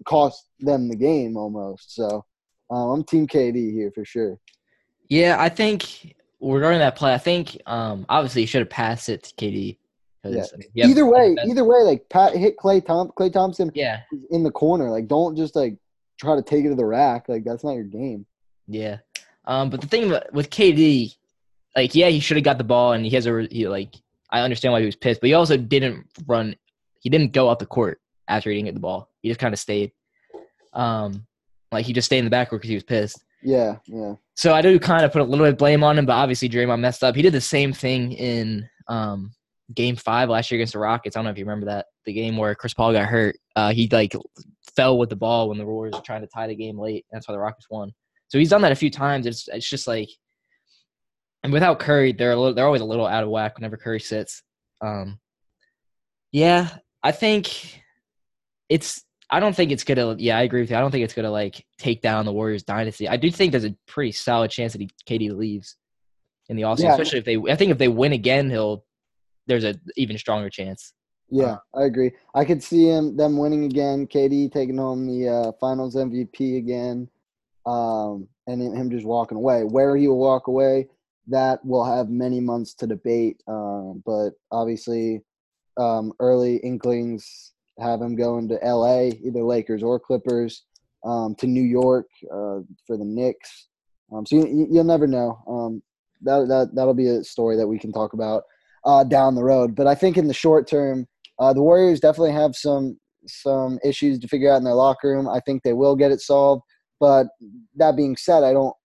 [0.06, 1.94] cost them the game almost.
[1.96, 2.26] So
[2.70, 4.40] Um, I'm Team KD here for sure.
[5.10, 9.24] Yeah, I think regarding that play, I think um, obviously he should have passed it
[9.24, 9.78] to KD.
[10.26, 10.46] Yeah.
[10.74, 14.00] You have- either way, either way, like Pat hit Klay Tom Klay Thompson Yeah,
[14.32, 14.90] in the corner.
[14.90, 15.76] Like, don't just like
[16.20, 17.28] try to take it to the rack.
[17.28, 18.26] Like, that's not your game.
[18.68, 19.00] yeah.
[19.46, 21.18] Um, but the thing with KD,
[21.76, 23.94] like, yeah, he should have got the ball, and he has a he, like.
[24.34, 26.56] I understand why he was pissed, but he also didn't run.
[27.00, 29.10] He didn't go up the court after he didn't get the ball.
[29.22, 29.92] He just kind of stayed.
[30.74, 31.26] Um,
[31.72, 33.24] like he just stayed in the backcourt because he was pissed.
[33.44, 36.06] Yeah, yeah, So I do kind of put a little bit of blame on him,
[36.06, 37.16] but obviously Draymond messed up.
[37.16, 39.34] He did the same thing in um,
[39.76, 41.16] Game Five last year against the Rockets.
[41.16, 43.36] I don't know if you remember that the game where Chris Paul got hurt.
[43.56, 44.16] Uh, he like
[44.76, 47.06] fell with the ball when the Warriors were trying to tie the game late.
[47.12, 47.92] That's why the Rockets won.
[48.30, 49.26] So he's done that a few times.
[49.26, 50.10] It's it's just like,
[51.44, 54.00] and without Curry, they're a little, they're always a little out of whack whenever Curry
[54.00, 54.42] sits.
[54.82, 55.20] Um,
[56.32, 56.70] yeah,
[57.02, 57.82] I think
[58.70, 59.04] it's.
[59.30, 60.16] I don't think it's gonna.
[60.20, 60.78] Yeah, I agree with you.
[60.78, 63.08] I don't think it's gonna like take down the Warriors dynasty.
[63.08, 65.76] I do think there's a pretty solid chance that he, KD leaves
[66.50, 66.92] in the offseason, Yeah.
[66.92, 67.38] especially if they.
[67.52, 68.86] I think if they win again, he'll.
[69.48, 70.94] There's a even stronger chance.
[71.30, 71.58] yeah.
[71.76, 72.12] I agree.
[72.34, 74.08] I could see him them winning again.
[74.08, 77.10] KD taking home the uh, Finals MVP again,
[77.66, 79.64] um, and him him just walking away.
[79.64, 80.88] Where he will walk away,
[81.28, 83.42] that will have many months to debate.
[83.48, 85.22] Um, but obviously,
[85.78, 90.64] um, early inklings have him going to LA, either Lakers or Clippers,
[91.06, 93.68] um, to New York uh, for the Knicks.
[94.12, 95.42] Um, so you, you'll never know.
[95.48, 95.82] Um,
[96.22, 98.44] that that that'll be a story that we can talk about
[98.86, 99.76] uh, down the road.
[99.76, 101.08] But I think in the short term,
[101.40, 105.28] uh, the Warriors definitely have some some issues to figure out in their locker room.
[105.28, 106.64] I think they will get it solved.
[107.00, 107.28] But
[107.76, 108.76] that being said, I don't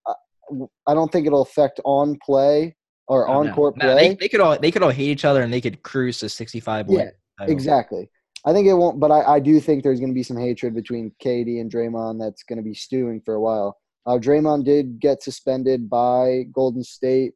[0.86, 4.08] I, don't think it'll affect on play or Oh, on court No, play.
[4.08, 6.28] they, they could all they could all hate each other and they could cruise to
[6.28, 6.86] 65.
[6.88, 7.10] Yeah,
[7.42, 8.10] Exactly.
[8.44, 10.74] I think it won't, but I, I do think there's going to be some hatred
[10.74, 13.76] between KD and Draymond that's going to be stewing for a while.
[14.06, 17.32] Uh, Draymond did get suspended by Golden State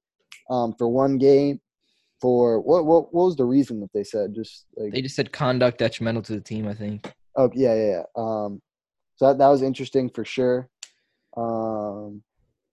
[0.48, 1.60] um, for one game.
[2.20, 3.12] For what, what?
[3.12, 4.32] What was the reason that they said?
[4.32, 6.68] Just like They just said conduct detrimental to the team.
[6.68, 7.12] I think.
[7.36, 8.02] Oh yeah, yeah, yeah.
[8.16, 8.62] Um,
[9.16, 10.68] so that that was interesting for sure.
[11.36, 12.22] Um,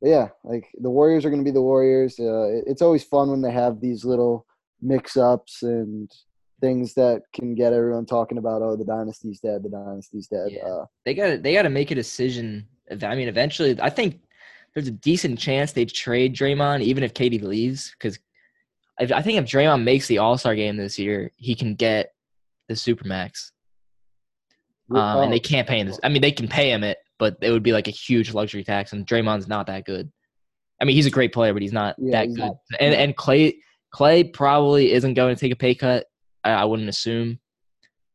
[0.01, 2.19] but yeah, like the Warriors are going to be the Warriors.
[2.19, 4.45] Uh, it- it's always fun when they have these little
[4.81, 6.11] mix-ups and
[6.61, 8.61] things that can get everyone talking about.
[8.61, 9.63] Oh, the dynasty's dead.
[9.63, 10.51] The dynasty's dead.
[10.51, 10.65] Yeah.
[10.65, 12.67] Uh, they got they got to make a decision.
[12.89, 14.21] I mean, eventually, I think
[14.73, 18.19] there's a decent chance they trade Draymond, even if KD leaves, because
[18.99, 22.13] I, I think if Draymond makes the All Star game this year, he can get
[22.67, 23.51] the supermax,
[24.91, 25.87] um, and they oh, can't pay him.
[25.87, 28.33] This, I mean, they can pay him it, but it would be like a huge
[28.33, 30.11] luxury tax, and Draymond's not that good.
[30.81, 32.45] I mean, he's a great player, but he's not Yeah, that he's good.
[32.45, 33.55] not- and and Klay
[33.93, 36.05] Klay probably isn't going to take a pay cut.
[36.43, 37.39] I, I wouldn't assume.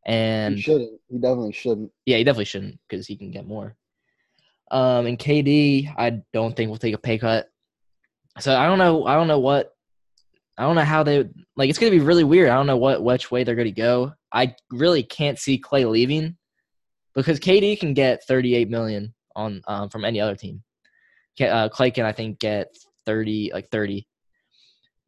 [0.06, 1.00] And he shouldn't.
[1.08, 1.90] He definitely shouldn't.
[2.06, 3.76] yeah, he definitely shouldn't because he can get more.
[4.70, 7.48] Um, and KD, I don't think will take a pay cut.
[8.40, 9.06] So I don't know.
[9.06, 9.70] I don't know what.
[10.56, 11.68] I don't know how they like.
[11.70, 12.48] It's gonna be really weird.
[12.50, 14.12] I don't know what which way they're gonna go.
[14.32, 16.36] I really can't see Klay leaving
[17.14, 20.62] because KD can get 38 million on um, from any other team.
[21.40, 22.68] Uh, Klay can I think get
[23.06, 24.06] 30 like 30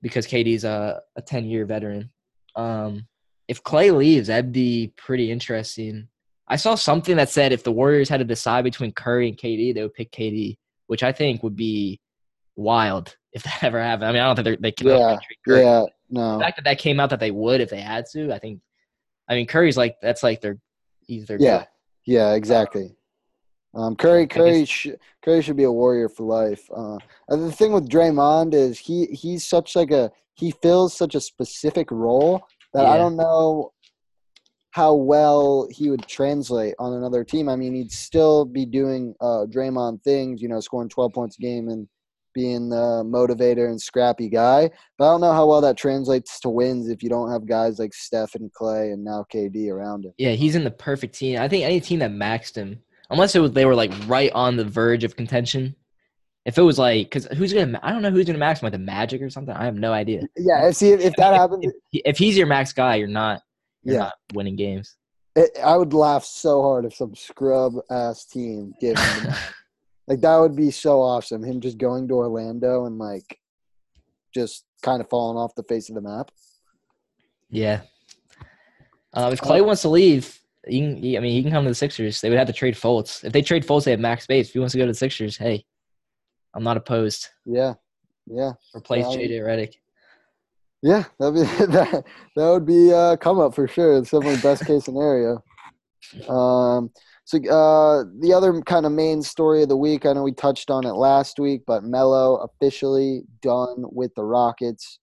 [0.03, 2.11] because KD's a a 10 year veteran.
[2.55, 3.07] Um,
[3.49, 6.09] if Klay leaves, that'd be pretty interesting.
[6.49, 9.75] I saw something that said if the Warriors had to decide between Curry and KD,
[9.75, 12.01] they would pick KD, which I think would be
[12.57, 14.09] wild if that ever happened.
[14.09, 14.87] I mean, I don't think they're- they can.
[14.89, 16.39] Yeah, Yeah, no.
[16.39, 18.61] The fact that that came out that they would if they had to, I think.
[19.29, 20.59] I mean, Curry's like that's like their
[21.07, 21.65] he's their Yeah,
[22.07, 22.97] yeah, exactly.
[23.75, 24.89] Um, Curry, Curry, sh-
[25.23, 26.67] Curry should be a warrior for life.
[26.75, 31.21] Uh, the thing with Draymond is he he's such like a he fills such a
[31.21, 33.73] specific role that I don't know
[34.71, 37.49] how well he would translate on another team.
[37.49, 41.41] I mean, he'd still be doing uh, Draymond things, you know, scoring 12 points a
[41.41, 41.89] game and
[42.37, 44.71] being the motivator and scrappy guy.
[44.99, 47.79] But I don't know how well that translates to wins if you don't have guys
[47.79, 50.13] like Steph and Klay and now KD around him.
[50.19, 51.41] Yeah, he's in the perfect team.
[51.41, 54.57] I think any team that maxed him, unless it was they were like right on
[54.57, 55.75] the verge of contention.
[56.45, 57.81] If it was like, because who's gonna?
[57.83, 59.55] I don't know who's gonna max him, like the Magic or something.
[59.57, 60.23] I have no idea.
[60.37, 63.41] Yeah, see if, if that happens, If, if he's your max guy, you're not.
[63.83, 64.01] You're Yeah.
[64.03, 64.95] not winning games.
[65.35, 69.33] it, I would laugh so hard if some scrub ass team gave him.
[70.09, 71.43] Like that would be so awesome.
[71.43, 73.39] Him just going to Orlando and like
[74.35, 76.31] just kind of falling off the face of the map.
[77.51, 77.81] Yeah.
[79.15, 81.71] Um, if Klay wants to leave, he can, he, I mean, he can come to
[81.71, 82.21] the Sixers.
[82.21, 83.25] They would have to trade Fultz.
[83.25, 84.49] If they trade Fultz, they have max space.
[84.49, 85.65] If he wants to go to the Sixers, hey,
[86.55, 87.29] I'm not opposed.
[87.45, 87.75] Yeah,
[88.27, 89.75] yeah, Replace Yeah, JJ Redick.
[90.83, 91.05] yeah.
[91.19, 91.41] That'd be
[91.73, 92.05] that.
[92.37, 93.97] That would be uh, come up for sure.
[93.97, 95.43] It's definitely best case scenario.
[96.29, 96.91] Um,
[97.27, 100.71] so uh, the other kind of main story of the week, I know we touched
[100.71, 105.01] on it last week, but Melo officially done with the Rockets.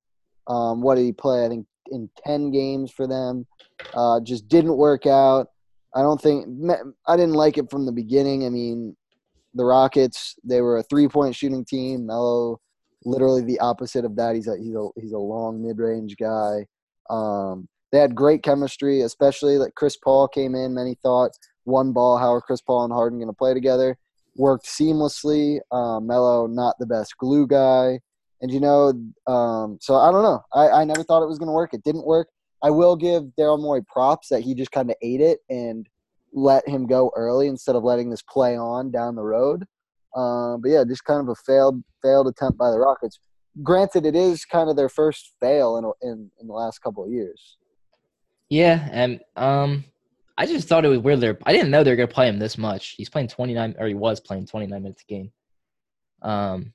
[0.48, 1.46] Um, what did he play?
[1.46, 3.46] I think in ten games for them.
[3.94, 5.48] Uh, just didn't work out.
[5.94, 6.48] I don't think
[7.06, 8.46] I didn't like it from the beginning.
[8.46, 8.96] I mean,
[9.54, 12.06] the Rockets they were a three point shooting team.
[12.06, 12.62] Melo,
[13.04, 14.36] literally the opposite of that.
[14.36, 16.66] He's a he's a he's a long mid range guy.
[17.10, 20.74] Um, they had great chemistry, especially that Chris Paul came in.
[20.74, 21.32] Many thought
[21.64, 22.18] one ball.
[22.18, 23.98] How are Chris Paul and Harden going to play together?
[24.36, 25.60] Worked seamlessly.
[25.72, 28.00] Um, Melo, not the best glue guy.
[28.42, 28.90] And you know,
[29.28, 30.44] um, so I don't know.
[30.54, 31.74] I, I never thought it was going to work.
[31.74, 32.28] It didn't work.
[32.62, 35.88] I will give Daryl Morey props that he just kind of ate it and
[36.34, 39.66] let him go early instead of letting this play on down the road.
[40.16, 43.20] Um, but yeah, just kind of a failed failed attempt by the Rockets.
[43.62, 47.12] Granted, it is kind of their first fail in in, in the last couple of
[47.12, 47.58] years.
[48.50, 49.86] Yeah, and um,
[50.38, 51.22] I just thought it was weird.
[51.22, 52.96] There, I didn't know they were gonna play him this much.
[52.98, 55.32] He's playing twenty nine, or he was playing twenty nine minutes a game.
[56.22, 56.74] Um,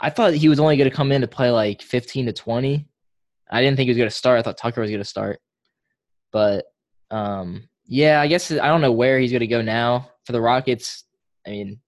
[0.00, 2.86] I thought he was only gonna come in to play like fifteen to twenty.
[3.50, 4.38] I didn't think he was gonna start.
[4.38, 5.40] I thought Tucker was gonna start,
[6.32, 6.66] but
[7.10, 11.04] um, yeah, I guess I don't know where he's gonna go now for the Rockets.
[11.46, 11.80] I mean,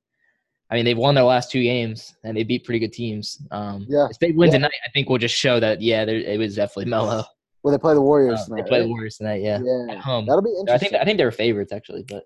[0.71, 3.41] I mean, they've won their last two games and they beat pretty good teams.
[3.51, 4.07] Um, yeah.
[4.11, 4.59] If they win yeah.
[4.59, 7.25] tonight, I think we'll just show that yeah, it was definitely Melo.
[7.69, 8.63] Well, they play the Warriors uh, tonight.
[8.63, 8.85] They play right?
[8.85, 9.43] the Warriors tonight.
[9.43, 9.61] Yeah.
[9.63, 9.93] Yeah.
[9.93, 10.25] At home.
[10.25, 10.75] That'll be interesting.
[10.75, 12.25] I think I think they're favorites actually, but.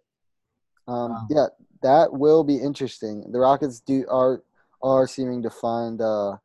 [0.87, 1.47] Um, um, yeah,
[1.83, 3.25] that will be interesting.
[3.33, 4.45] The Rockets do are
[4.85, 6.37] are seeming to find uh,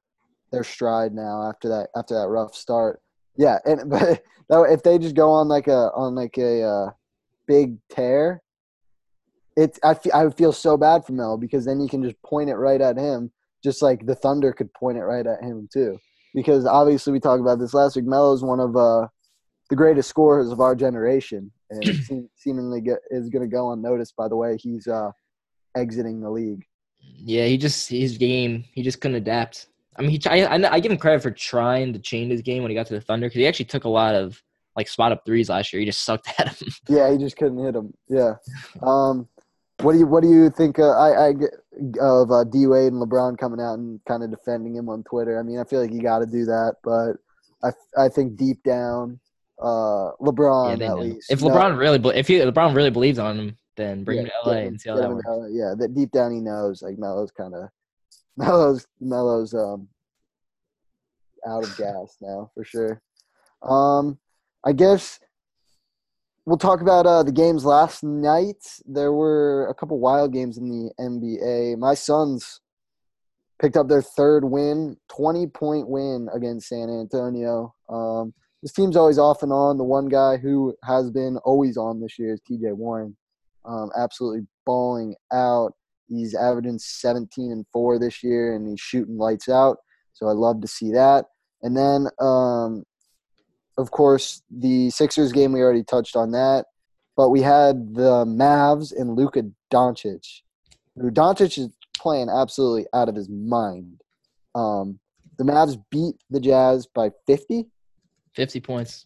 [0.51, 2.99] their stride now after that after that rough start.
[3.35, 6.89] Yeah, and but if they just go on like a on like a uh,
[7.47, 8.41] big tear,
[9.55, 12.19] it's I feel, I would feel so bad for Mel because then you can just
[12.23, 13.31] point it right at him,
[13.63, 15.99] just like the Thunder could point it right at him too
[16.33, 18.05] because obviously we talked about this last week.
[18.05, 19.07] Melo is one of uh,
[19.69, 24.15] the greatest scorers of our generation, and seem, seemingly get, is going to go unnoticed
[24.15, 25.11] by the way he's uh,
[25.75, 26.65] exiting the league.
[26.99, 29.67] Yeah, he just his game he just couldn't adapt.
[29.97, 32.69] I mean, he I, I give him credit for trying to change his game when
[32.69, 34.41] he got to the Thunder because he actually took a lot of
[34.75, 35.79] like spot up threes last year.
[35.79, 36.69] He just sucked at him.
[36.87, 37.93] Yeah, he just couldn't hit them.
[38.07, 38.35] Yeah.
[38.83, 39.27] Um,
[39.81, 40.79] what do you What do you think?
[40.79, 41.33] Uh, I, I
[41.99, 45.39] of uh, D Wade and LeBron coming out and kind of defending him on Twitter.
[45.39, 47.13] I mean, I feel like you got to do that, but
[47.63, 49.19] I I think deep down,
[49.59, 51.31] uh, LeBron yeah, at least.
[51.31, 54.31] If LeBron no, really if he LeBron really believes on him, then bring yeah, him
[54.43, 55.25] to LA and see how that works.
[55.27, 57.69] LA, yeah, that deep down he knows like Melo's kind of
[58.37, 59.87] Melo's Melo's um
[61.47, 63.01] out of gas now for sure.
[63.61, 64.19] Um,
[64.65, 65.19] I guess
[66.47, 68.65] we'll talk about uh, the games last night.
[68.85, 71.77] There were a couple wild games in the NBA.
[71.77, 72.61] My Suns
[73.61, 77.75] picked up their third win, 20 point win against San Antonio.
[77.89, 78.33] Um,
[78.63, 79.77] this team's always off and on.
[79.77, 83.17] The one guy who has been always on this year is TJ Warren.
[83.65, 85.73] Um, absolutely balling out.
[86.07, 89.79] He's averaging 17 and 4 this year, and he's shooting lights out.
[90.13, 91.25] So I love to see that.
[91.61, 92.85] And then um,
[93.77, 96.65] of course, the Sixers game, we already touched on that.
[97.15, 100.41] But we had the Mavs and Luka Doncic.
[100.95, 104.01] Who Doncic is playing absolutely out of his mind.
[104.55, 104.99] Um,
[105.37, 107.67] the Mavs beat the Jazz by 50.
[108.35, 109.05] 50 points.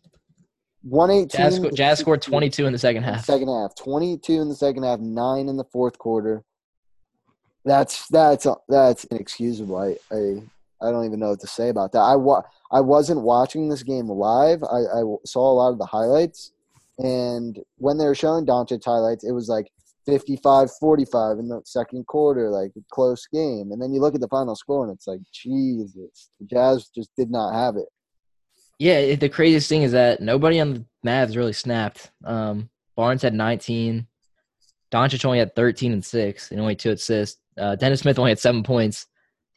[0.84, 1.38] 118.
[1.38, 3.24] Jazz, sco- Jazz scored 22 in the second half.
[3.24, 3.76] Second half.
[3.76, 6.44] 22 in the second half, 9 in the fourth quarter.
[7.64, 9.78] That's that's that's inexcusable.
[9.78, 10.42] I, I
[10.82, 12.00] I don't even know what to say about that.
[12.00, 14.63] I wa- I wasn't watching this game live.
[14.63, 16.54] I, I saw a lot of the highlights,
[16.98, 19.72] and when they were showing Doncic highlights, it was like
[20.08, 23.72] 55-45 in the second quarter, like a close game.
[23.72, 27.10] And then you look at the final score, and it's like, Jesus, the Jazz just
[27.15, 27.88] did not have it.
[28.80, 32.12] Yeah, the craziest thing is that nobody on the Mavs really snapped.
[32.26, 34.08] Um, Barnes had 19.
[34.91, 37.39] Doncic only had 13 and 6 and only two assists.
[37.58, 39.08] Uh, Dennis Smith only had seven points.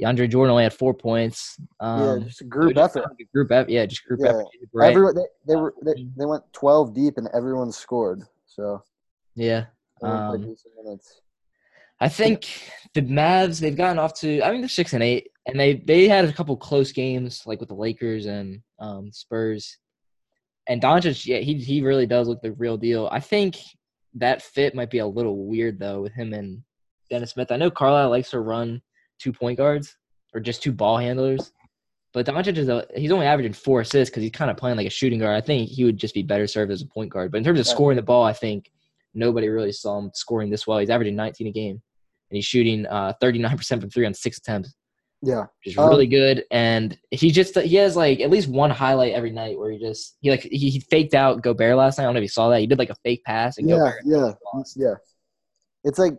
[0.00, 1.56] DeAndre Jordan only had four points.
[1.78, 3.04] Um, yeah, just a group effort.
[3.32, 3.70] group effort.
[3.70, 4.30] Yeah, just group yeah.
[4.30, 4.46] effort.
[4.82, 8.22] Everyone, they, they were they, they, went twelve deep and everyone scored.
[8.46, 8.82] So
[9.36, 9.66] yeah,
[10.02, 10.56] um,
[12.00, 14.42] I think the Mavs they've gotten off to.
[14.42, 17.60] I mean, they're six and eight, and they they had a couple close games like
[17.60, 19.78] with the Lakers and um, Spurs.
[20.66, 23.08] And Doncic, yeah, he he really does look the real deal.
[23.12, 23.58] I think
[24.14, 26.62] that fit might be a little weird though with him and
[27.10, 27.52] Dennis Smith.
[27.52, 28.82] I know Carlisle likes to run
[29.18, 29.96] two point guards
[30.34, 31.52] or just two ball handlers.
[32.12, 34.86] But Doncic is a, he's only averaging four assists because he's kind of playing like
[34.86, 35.36] a shooting guard.
[35.36, 37.32] I think he would just be better served as a point guard.
[37.32, 38.70] But in terms of scoring the ball, I think
[39.14, 40.78] nobody really saw him scoring this well.
[40.78, 41.70] He's averaging 19 a game,
[42.30, 44.74] and he's shooting uh, 39% from three on six attempts.
[45.22, 45.46] Yeah.
[45.64, 46.44] which is Um, really good.
[46.50, 50.16] And he just he has like at least one highlight every night where he just
[50.20, 52.04] he like he, he faked out Gobert last night.
[52.04, 52.60] I don't know if you saw that.
[52.60, 54.32] He did like a fake pass and Yeah, Gobert yeah,
[54.76, 54.94] yeah.
[55.82, 56.14] It's like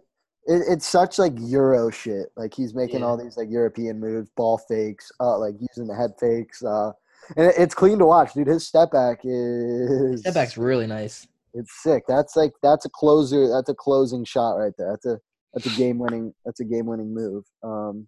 [0.45, 2.27] it, it's such like Euro shit.
[2.35, 3.07] Like he's making Yeah.
[3.07, 6.63] all these like European moves, ball fakes, uh, like using the head fakes.
[6.63, 6.91] Uh,
[7.37, 8.47] and it, it's clean to watch, dude.
[8.47, 11.27] His step back is Step back's really nice.
[11.53, 12.03] It's sick.
[12.07, 13.47] That's like that's a closer.
[13.49, 14.91] That's a closing shot right there.
[14.91, 15.19] That's a
[15.53, 16.33] that's a game winning.
[16.45, 17.45] That's a game winning move.
[17.63, 18.07] Um,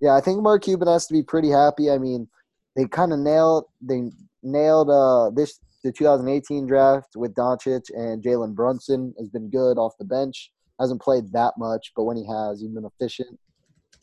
[0.00, 1.90] yeah, I think Mark Cuban has to be pretty happy.
[1.90, 2.28] I mean,
[2.76, 4.10] they kind of nailed they
[4.42, 9.92] nailed uh this the 2018 draft with Doncic and Jalen Brunson has been good off
[9.98, 10.50] the bench.
[10.80, 13.38] Hasn't played that much, but when he has, he's been efficient.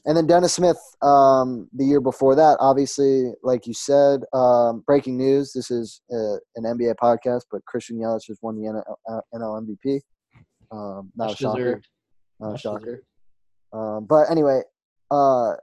[0.06, 5.18] And then Dennis Smith, um, the year before that, obviously, like you said, um, breaking
[5.18, 5.52] news.
[5.52, 9.66] This is uh, an NBA podcast, but Christian Yelich just won the NL, uh, NL
[9.66, 10.02] MVP.
[10.72, 11.58] Um, not a shocker.
[11.58, 11.88] deserved.
[12.40, 13.04] Not a shocker.
[13.74, 14.62] Um, but anyway,
[15.10, 15.54] uh,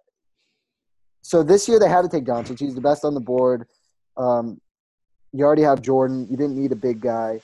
[1.22, 2.58] so this year they had to take Doncic.
[2.58, 3.66] He's the best on the board.
[4.16, 4.60] Um,
[5.32, 6.26] you already have Jordan.
[6.28, 7.40] You didn't need a big guy.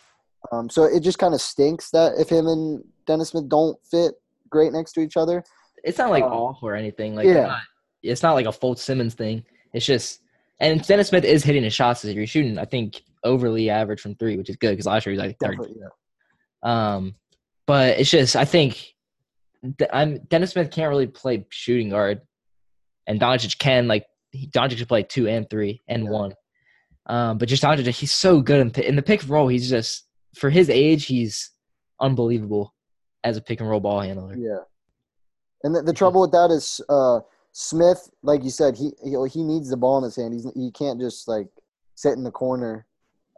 [0.51, 4.15] Um, so it just kind of stinks that if him and Dennis Smith don't fit
[4.49, 5.43] great next to each other.
[5.83, 7.17] It's not like Uh, off or anything.
[7.17, 7.47] Like yeah.
[7.47, 7.63] not-
[8.05, 9.45] it's not like a Fultz Simmons thing.
[9.73, 10.21] It's just
[10.61, 14.15] and Dennis Smith is hitting his shots this you're shooting, I think, overly average from
[14.17, 15.39] three, which is good because last year he was like.
[15.39, 15.89] Definitely, yeah.
[16.63, 17.15] Um,
[17.67, 18.95] but it's just I think
[19.79, 22.23] th- I'm Dennis Smith can't really play shooting guard,
[23.07, 26.11] and Doncic can like Doncic can play two and three and Yeah.
[26.11, 26.35] one.
[27.07, 29.49] Um, but just Doncic, he's so good in, in the pick and roll.
[29.49, 31.51] He's just for his age, he's
[32.01, 32.75] unbelievable
[33.25, 34.37] as a pick and roll ball handler.
[34.37, 34.59] Yeah.
[35.65, 37.21] And the, the trouble with that is uh,
[37.53, 40.33] Smith, like you said, he he, he needs the ball in his hand.
[40.33, 41.49] He's he can't just like
[41.95, 42.87] sit in the corner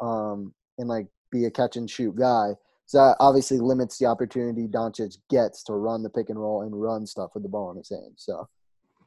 [0.00, 2.50] um, and like be a catch and shoot guy.
[2.86, 6.80] So that obviously limits the opportunity Doncic gets to run the pick and roll and
[6.80, 8.14] run stuff with the ball in his hand.
[8.16, 8.48] So,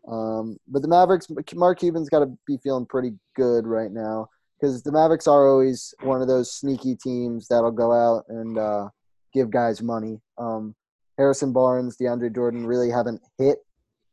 [0.07, 4.83] um, but the Mavericks, Mark Cuban's got to be feeling pretty good right now because
[4.83, 8.87] the Mavericks are always one of those sneaky teams that'll go out and uh,
[9.33, 10.21] give guys money.
[10.37, 10.75] Um,
[11.17, 13.59] Harrison Barnes, DeAndre Jordan really haven't hit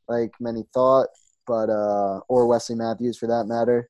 [0.09, 1.09] like many thought,
[1.47, 3.89] but uh, or Wesley Matthews for that matter.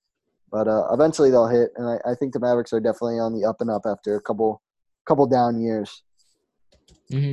[0.51, 3.47] But uh, eventually they'll hit, and I, I think the Mavericks are definitely on the
[3.49, 4.63] up and up after a couple
[5.07, 6.03] couple down years.
[7.11, 7.33] hmm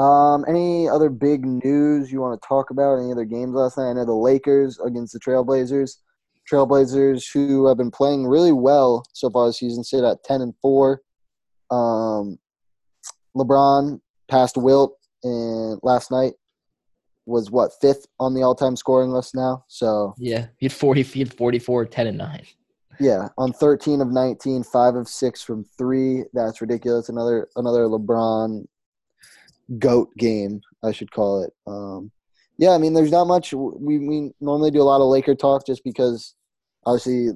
[0.00, 2.98] Um, any other big news you want to talk about?
[2.98, 3.90] Any other games last night?
[3.90, 5.96] I know the Lakers against the Trailblazers.
[6.50, 10.54] Trailblazers, who have been playing really well so far this season, sit at ten and
[10.60, 11.00] four.
[11.70, 12.38] Um,
[13.36, 16.34] LeBron passed Wilt and last night
[17.26, 19.64] was what fifth on the all-time scoring list now.
[19.68, 21.02] So Yeah, he had forty.
[21.02, 22.44] He had 44, 10 and nine.
[23.00, 26.24] yeah, on thirteen of 19, 5 of six from three.
[26.34, 27.08] That's ridiculous.
[27.08, 28.66] Another another LeBron
[29.78, 31.52] goat game, I should call it.
[31.66, 32.10] Um,
[32.58, 33.52] yeah, I mean, there's not much.
[33.54, 36.34] We we normally do a lot of Laker talk just because
[36.86, 37.30] obviously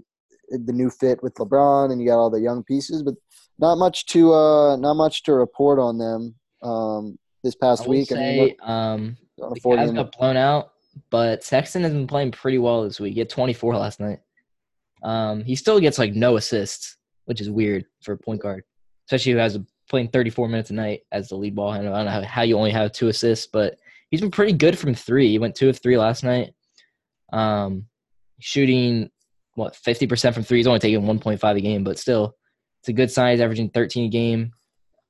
[0.51, 3.15] the new fit with LeBron and you got all the young pieces, but
[3.59, 7.91] not much to uh not much to report on them um, this past I would
[7.91, 8.13] week.
[8.13, 10.73] I say mean, um, they're on a the Cavs got blown out,
[11.11, 13.15] but Sexton has been playing pretty well this week.
[13.15, 14.21] He had 24 last night.
[15.03, 18.65] Um, he still gets like no assists, which is weird for a point guard,
[19.07, 21.93] especially who has a, playing 34 minutes a night as the lead ball handler.
[21.93, 23.77] I don't know how, how you only have two assists, but
[24.11, 25.29] he's been pretty good from three.
[25.29, 26.53] He went two of three last night.
[27.33, 27.87] Um,
[28.41, 29.11] shooting
[29.55, 30.59] what 50% from three.
[30.59, 32.35] He's only taking 1.5 a game, but still,
[32.81, 34.53] it's a good size, averaging 13 a game.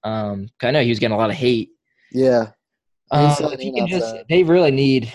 [0.05, 1.71] Um, I know he was getting a lot of hate
[2.13, 2.51] yeah,
[3.11, 5.13] um, Inside if he can just, they really need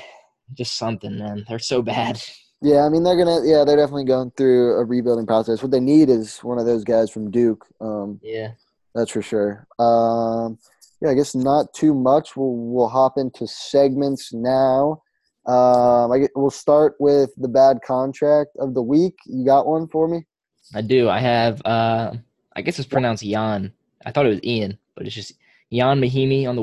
[0.54, 1.46] just something, man.
[1.48, 2.22] They're so bad.
[2.62, 5.62] Yeah, I mean they're gonna yeah they're definitely going through a rebuilding process.
[5.62, 7.66] What they need is one of those guys from Duke.
[7.82, 8.52] Um, Yeah.
[8.96, 9.68] that's for sure.
[9.80, 10.58] Um,
[11.02, 12.38] yeah, I guess not too much.
[12.38, 15.02] We'll we'll hop into segments now.
[15.46, 19.16] Um, I get, we'll start with the bad contract of the week.
[19.26, 20.26] You got one for me?
[20.74, 21.10] I do.
[21.10, 21.62] I have.
[21.66, 22.14] Uh,
[22.56, 23.74] I guess it's pronounced Jan.
[24.06, 25.34] I thought it was Ian, but it's just
[25.72, 26.62] Jan Mahinmi on the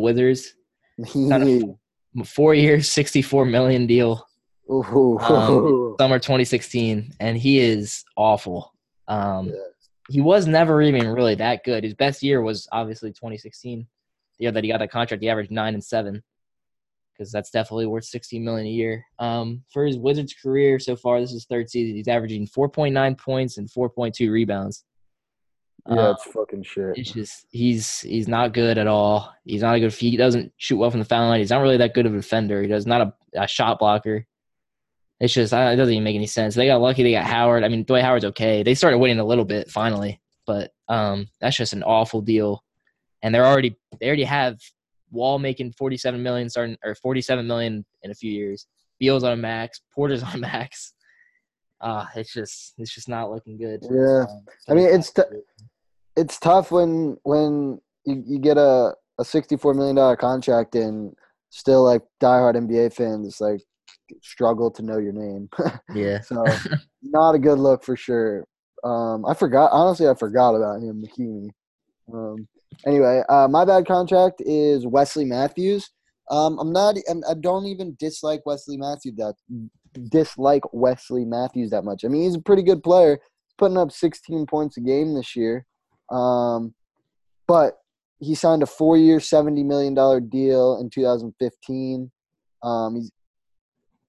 [2.18, 4.26] a- Four years, sixty-four million deal.
[4.68, 8.74] Um, Summer 2016, and he is awful.
[9.08, 9.54] Um, Yeah.
[10.08, 11.84] He was never even really that good.
[11.84, 13.86] His best year was obviously 2016,
[14.38, 15.22] the year that he got that contract.
[15.22, 16.20] He averaged nine and seven,
[17.12, 19.04] because that's definitely worth 60 million a year.
[19.20, 21.94] Um, for his Wizards career so far, this is his third season.
[21.94, 24.82] He's averaging 4.9 points and 4.2 rebounds.
[25.88, 26.92] Yeah, Um, it's fucking shit.
[26.96, 29.32] it's just he's he's not good at all.
[29.44, 29.92] He's not a good.
[29.92, 31.40] He doesn't shoot well from the foul line.
[31.40, 32.60] He's not really that good of a defender.
[32.62, 34.26] He does not a, a shot blocker.
[35.20, 36.54] It's just I- it doesn't even make any sense.
[36.54, 37.02] They got lucky.
[37.02, 37.62] They got Howard.
[37.64, 38.62] I mean, Dwight Howard's okay.
[38.62, 42.64] They started winning a little bit finally, but um, that's just an awful deal.
[43.22, 44.58] And they're already they already have
[45.10, 48.66] Wall making forty seven million starting or forty seven million in a few years.
[48.98, 49.80] Beal's on a max.
[49.94, 50.94] Porter's on a max.
[51.82, 53.80] Uh, it's just it's just not looking good.
[53.90, 54.24] Yeah.
[54.28, 55.22] Um, I mean, it's t-
[56.20, 61.14] it's tough when when you, you get a, a sixty four million dollar contract and
[61.50, 63.60] still like diehard NBA fans like
[64.22, 65.48] struggle to know your name.
[65.94, 66.20] yeah.
[66.20, 66.44] so
[67.02, 68.44] not a good look for sure.
[68.84, 71.50] Um, I forgot honestly, I forgot about him, McKinney.
[72.12, 72.48] Um,
[72.86, 75.90] anyway, uh, my bad contract is Wesley Matthews.
[76.30, 76.96] Um, I'm not.
[77.08, 79.34] I'm, I don't even dislike Wesley Matthews that
[80.10, 82.04] dislike Wesley Matthews that much.
[82.04, 85.34] I mean, he's a pretty good player, He's putting up 16 points a game this
[85.34, 85.66] year.
[86.10, 86.74] Um,
[87.46, 87.78] but
[88.18, 89.94] he signed a four-year, $70 million
[90.28, 92.10] deal in 2015.
[92.62, 93.10] Um, he's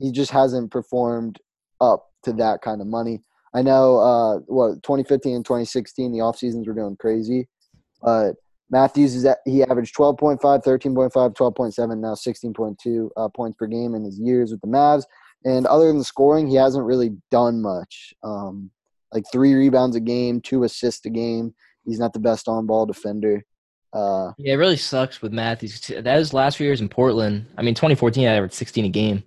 [0.02, 1.40] he just hasn't performed
[1.80, 3.22] up to that kind of money.
[3.54, 7.48] I know uh, what 2015 and 2016 the off seasons were doing crazy,
[8.02, 8.34] but
[8.72, 14.04] Matthews is at, he averaged 12.5, 13.5, 12.7, now 16.2 uh, points per game in
[14.04, 15.04] his years with the Mavs.
[15.44, 18.14] And other than the scoring, he hasn't really done much.
[18.24, 18.72] Um,
[19.12, 21.54] like three rebounds a game, two assists a game.
[21.86, 23.44] He's not the best on ball defender.
[23.94, 25.92] Uh, yeah, it really sucks with Matthews.
[26.00, 27.46] That was last few years in Portland.
[27.58, 29.24] I mean, 2014, I averaged 16 a game,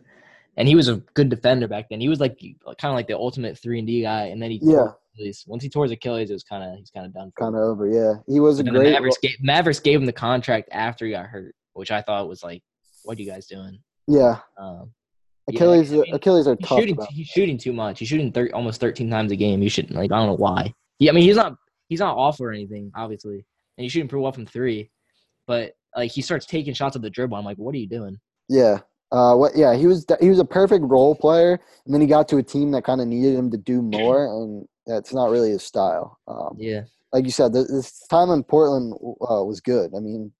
[0.56, 2.00] and he was a good defender back then.
[2.00, 4.60] He was like kind of like the ultimate three and D guy, and then he
[4.62, 4.88] yeah.
[5.14, 5.44] Achilles.
[5.46, 7.32] Once he tore his Achilles, it was kind of he's kind of done.
[7.38, 8.14] Kind of over, yeah.
[8.26, 8.92] He was a great.
[8.92, 12.42] Mavericks gave, Mavericks gave him the contract after he got hurt, which I thought was
[12.42, 12.62] like,
[13.02, 14.38] "What are you guys doing?" Yeah.
[14.58, 14.92] Um,
[15.48, 16.78] Achilles, yeah, I mean, Achilles are he's tough.
[16.78, 17.98] Shooting, he's shooting too much.
[17.98, 19.62] He's shooting thir- almost 13 times a game.
[19.62, 20.72] You shouldn't like I don't know why.
[20.98, 21.56] Yeah, I mean he's not
[21.88, 23.44] he's not awful or anything, obviously,
[23.76, 24.90] and he's shooting pretty well from three,
[25.46, 27.36] but like he starts taking shots at the dribble.
[27.36, 28.18] I'm like, what are you doing?
[28.48, 28.78] Yeah.
[29.12, 29.52] Uh, what?
[29.54, 32.42] Yeah, he was he was a perfect role player, and then he got to a
[32.42, 36.18] team that kind of needed him to do more, and that's not really his style.
[36.26, 36.82] Um, Yeah,
[37.12, 39.92] like you said, this, this time in Portland uh, was good.
[39.96, 40.32] I mean,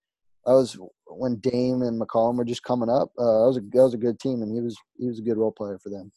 [0.45, 0.77] that was
[1.07, 3.13] when Dame and McCollum were just coming up.
[3.17, 5.23] Uh, that was a that was a good team, and he was he was a
[5.23, 6.11] good role player for them.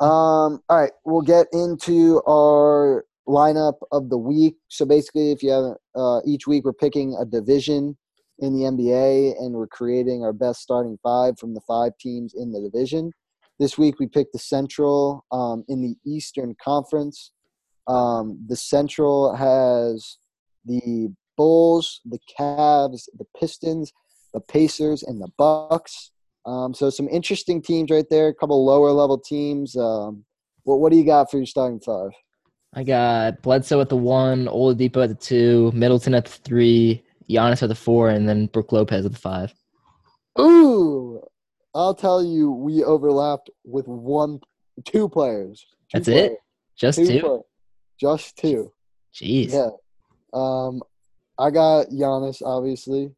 [0.00, 4.56] Um, all right, we'll get into our lineup of the week.
[4.68, 7.96] So basically, if you haven't, uh, each week we're picking a division
[8.40, 12.52] in the NBA, and we're creating our best starting five from the five teams in
[12.52, 13.12] the division.
[13.58, 17.32] This week we picked the Central um, in the Eastern Conference.
[17.88, 20.18] Um, the Central has
[20.64, 23.92] the Bulls, the Cavs, the Pistons,
[24.32, 26.12] the Pacers, and the Bucks.
[26.46, 28.28] Um, so some interesting teams right there.
[28.28, 29.76] A couple lower level teams.
[29.76, 30.24] Um,
[30.62, 32.10] what what do you got for your starting five?
[32.74, 37.62] I got Bledsoe at the one, Oladipo at the two, Middleton at the three, Giannis
[37.62, 39.54] at the four, and then Brook Lopez at the five.
[40.38, 41.20] Ooh,
[41.74, 44.40] I'll tell you, we overlapped with one,
[44.84, 45.66] two players.
[45.90, 46.38] Two That's it?
[46.76, 47.20] Just Two two?
[47.20, 47.42] players.
[47.98, 48.72] Just two.
[49.14, 49.52] Jeez.
[49.52, 49.70] Yeah.
[50.32, 50.82] Um,
[51.38, 53.10] I got Giannis obviously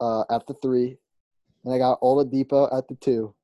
[0.00, 0.96] uh, at the three,
[1.64, 3.34] and I got Oladipo at the two.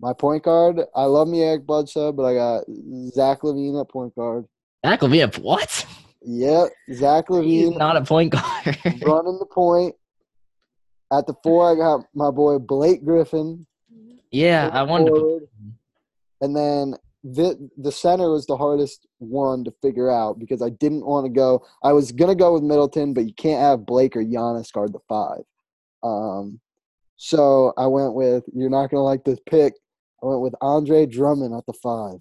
[0.00, 2.64] My point guard, I love me Eric Bledsoe, but I got
[3.12, 4.46] Zach LaVine at point guard.
[4.84, 5.86] Zach LaVine, what?
[6.22, 8.78] Yep, Zach He's LaVine not a point guard.
[9.02, 9.94] running the point.
[11.12, 13.66] At the four, I got my boy Blake Griffin.
[14.30, 15.10] yeah, I wanted to.
[15.12, 15.48] forward.
[16.40, 21.04] And then the the center was the hardest one to figure out because I didn't
[21.04, 21.66] want to go.
[21.82, 25.00] I was gonna go with Middleton, but you can't have Blake or Giannis guard the
[25.08, 25.42] five.
[26.02, 26.60] Um,
[27.16, 29.74] so I went with you're not gonna like this pick.
[30.22, 32.20] I went with Andre Drummond at the five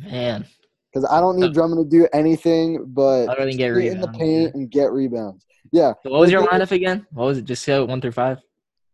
[0.00, 0.46] Man,
[0.92, 4.08] because I don't need Drummond to do anything but other than get get in the
[4.08, 4.18] rebounds.
[4.18, 5.46] paint and get rebounds.
[5.72, 7.06] Yeah, So what was your lineup again?
[7.12, 7.44] What was it?
[7.46, 8.38] Just go one through five.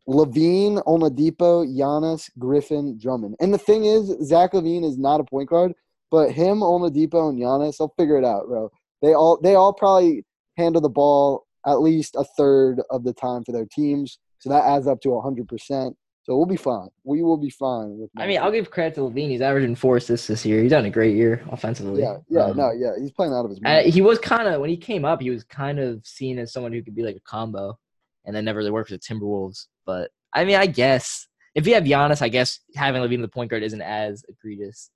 [0.09, 3.37] LaVine, Oladipo, Giannis, Griffin, Drummond.
[3.41, 5.75] And the thing is, Zach LaVine is not a point guard,
[6.11, 8.71] but him, Oladipo, and Giannis, they'll figure it out, bro.
[9.03, 10.25] They all they all probably
[10.57, 14.65] handle the ball at least a third of the time for their teams, so that
[14.65, 15.97] adds up to hundred percent.
[16.29, 16.89] So we'll be fine.
[17.05, 18.11] We will be fine with.
[18.19, 19.31] I mean, I'll give credit to LaVine.
[19.31, 20.61] He's averaging four assists this year.
[20.61, 22.03] He's done a great year offensively.
[22.03, 22.91] yeah, yeah, Um, no, yeah.
[23.01, 23.87] He's playing out of his Uh, mind.
[23.95, 26.71] he was kind of when he came up, he was kind of seen as someone
[26.75, 27.79] who could be like a combo,
[28.27, 29.69] and then never really worked with the Timberwolves.
[29.87, 33.49] But I mean, I guess if you have Giannis, I guess having LaVine the point
[33.51, 34.91] guard isn't as egregious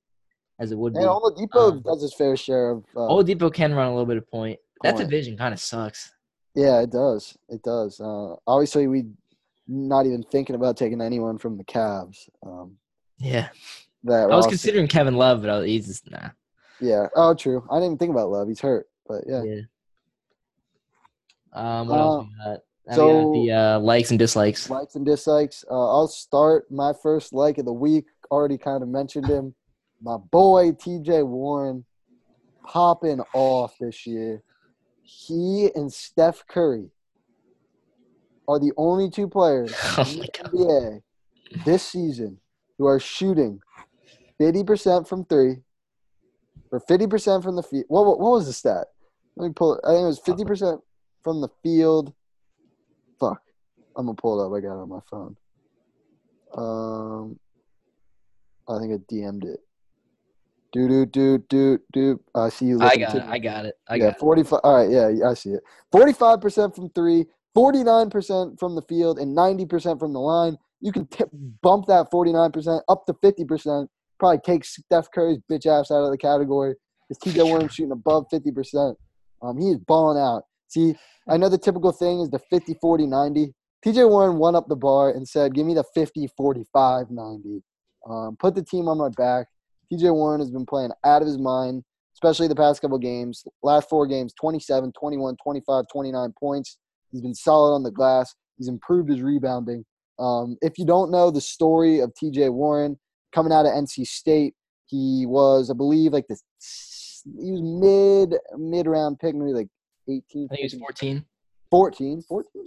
[0.58, 0.98] as it would be.
[1.00, 2.84] and Oladipo um, does his fair share of.
[2.94, 4.58] Uh, Oladipo can run a little bit of point.
[4.82, 5.08] That Point.
[5.08, 6.12] division kind of sucks.
[6.54, 7.38] yeah, it does.
[7.48, 7.98] It does.
[8.00, 9.04] Uh, obviously, we
[9.68, 12.28] not even thinking about taking anyone from the Cavs.
[12.44, 12.76] Um,
[13.18, 13.48] Yeah,
[14.04, 16.30] that I was considering Kevin Love, but I was, he's just nah.
[16.80, 17.06] Yeah.
[17.14, 17.64] Oh, true.
[17.70, 18.48] I didn't even think about Love.
[18.48, 19.42] He's hurt, but yeah.
[19.44, 19.60] Yeah.
[21.52, 22.60] Um, what else Uh, we got?
[22.88, 24.68] Now so- the uh, likes and dislikes.
[24.68, 25.64] Likes and dislikes.
[25.70, 28.06] Uh, I'll start my first like of the week.
[28.30, 29.54] Already kind of mentioned him.
[30.00, 31.22] My boy T.J.
[31.22, 31.84] Warren
[32.66, 34.42] popping off this year.
[35.02, 36.88] He and Steph Curry
[38.48, 40.52] are the only two players Oh in the God.
[40.52, 41.02] NBA
[41.64, 42.38] this season
[42.78, 43.60] who are shooting
[44.40, 45.56] 50% from three
[46.70, 47.84] or 50% from the field.
[47.88, 48.86] What, what, what was the stat?
[49.36, 49.80] Let me pull it.
[49.84, 50.80] I think it was 50%
[51.22, 52.12] from the field.
[53.20, 53.42] Fuck.
[53.96, 54.52] I'm going to pull it up.
[54.52, 55.36] I got it on my phone.
[56.56, 57.38] Um,
[58.68, 59.60] I think I DM'd it.
[60.72, 62.20] Do do do do do.
[62.34, 62.80] I see you.
[62.80, 63.22] I got it.
[63.22, 63.74] I got it.
[63.88, 64.20] I yeah, got it.
[64.20, 64.60] 45.
[64.64, 65.62] All right, yeah, I see it.
[65.92, 67.26] 45% from three,
[67.56, 70.56] 49% from the field, and 90% from the line.
[70.80, 71.28] You can tip,
[71.62, 73.86] bump that 49% up to 50%.
[74.18, 76.74] Probably take Steph Curry's bitch ass out of the category.
[77.08, 78.94] Because TJ Warren shooting above 50%.
[79.42, 80.44] Um, he is balling out.
[80.68, 80.94] See,
[81.28, 83.52] I know the typical thing is the 50, 40, 90.
[83.84, 87.62] TJ Warren went up the bar and said, give me the 50, 45, 90.
[88.08, 89.48] Um, put the team on my back.
[89.92, 91.82] TJ Warren has been playing out of his mind,
[92.14, 93.44] especially the past couple games.
[93.62, 96.78] Last four games 27, 21, 25, 29 points.
[97.12, 98.34] He's been solid on the glass.
[98.58, 99.84] He's improved his rebounding.
[100.18, 102.98] Um, if you don't know the story of TJ Warren
[103.34, 104.54] coming out of NC State,
[104.86, 106.42] he was, I believe, like this.
[107.40, 109.68] He was mid mid round pick, maybe like
[110.08, 110.48] 18.
[110.50, 111.24] I think it was 14.
[111.70, 112.22] 14.
[112.28, 112.64] 14?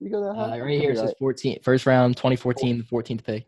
[0.00, 1.58] You go that Uh, right here it says 14.
[1.62, 3.46] First round, 2014, the 14th pick.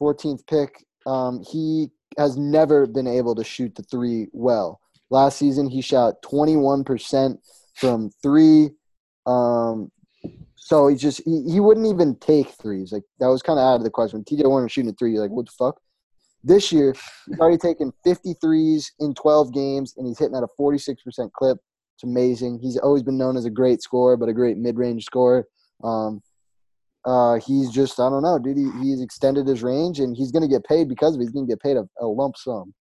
[0.00, 0.86] 14th pick.
[1.06, 4.80] Um, he has never been able to shoot the three well.
[5.10, 7.36] Last season, he shot 21%
[7.74, 8.70] from three.
[9.26, 9.90] Um,
[10.56, 12.92] so he just he, he wouldn't even take threes.
[12.92, 14.22] Like that was kind of out of the question.
[14.22, 15.80] TJ Warren was shooting a three, you're like, what the fuck?
[16.44, 16.94] This year,
[17.26, 20.96] he's already taken 53s in 12 games, and he's hitting at a 46%
[21.32, 21.58] clip.
[21.96, 22.60] It's amazing.
[22.62, 25.44] He's always been known as a great scorer, but a great mid-range scorer.
[25.84, 26.22] Um,
[27.04, 28.56] uh, he's just I don't know, dude.
[28.56, 31.24] He, he's extended his range, and he's gonna get paid because of it.
[31.24, 32.74] He's gonna get paid a, a lump sum.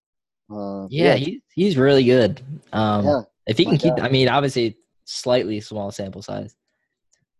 [0.52, 2.42] Uh, Yeah, he, he's really good.
[2.74, 4.06] Um, yeah, if he my can keep, God.
[4.06, 4.78] I mean, obviously
[5.10, 6.55] slightly small sample size,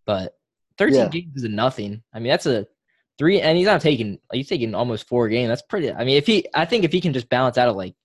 [0.06, 0.36] but
[0.78, 1.10] 13 Yeah.
[1.10, 2.04] games is a nothing.
[2.14, 2.66] I mean, that's a
[3.18, 5.50] three, and he's not taking, he's taking almost four games.
[5.50, 5.92] That's pretty.
[5.92, 7.96] I mean, if he, I think if he can just balance out of like,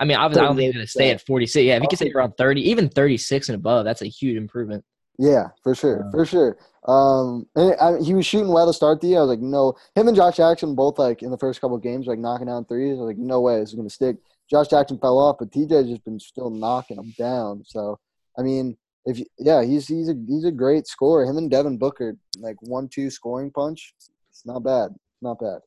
[0.00, 1.64] I mean, obviously, I don't think he's to stay at 46.
[1.64, 4.84] Yeah, if he can stay around 30, even 36 and above, that's a huge improvement.
[5.18, 6.10] yeah, for sure, Yeah.
[6.12, 6.56] for sure.
[6.86, 9.18] Um, and I, he was shooting well to start the year.
[9.18, 9.74] I was like, no.
[9.96, 12.64] Him and Josh Jackson both like in the first couple of games, like knocking down
[12.64, 12.96] threes.
[12.96, 14.16] I was like, no way, this is gonna stick.
[14.48, 17.62] Josh Jackson fell off, but TJ's just been still knocking them down.
[17.66, 17.98] So,
[18.38, 21.24] I mean, if you, yeah, he's he's a he's a great scorer.
[21.24, 23.94] Him and Devin Booker, like one two scoring punch.
[24.30, 25.60] It's not bad, not bad.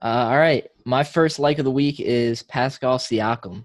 [0.00, 3.64] Uh, all right, my first like of the week is Pascal Siakam.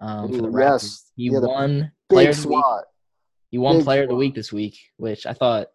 [0.00, 0.82] Um, for the Raptors.
[0.82, 1.12] yes.
[1.16, 2.64] he Yeah, won Player of the Week.
[3.50, 4.14] He won Big Player of the.
[4.16, 5.68] Week this week, which I thought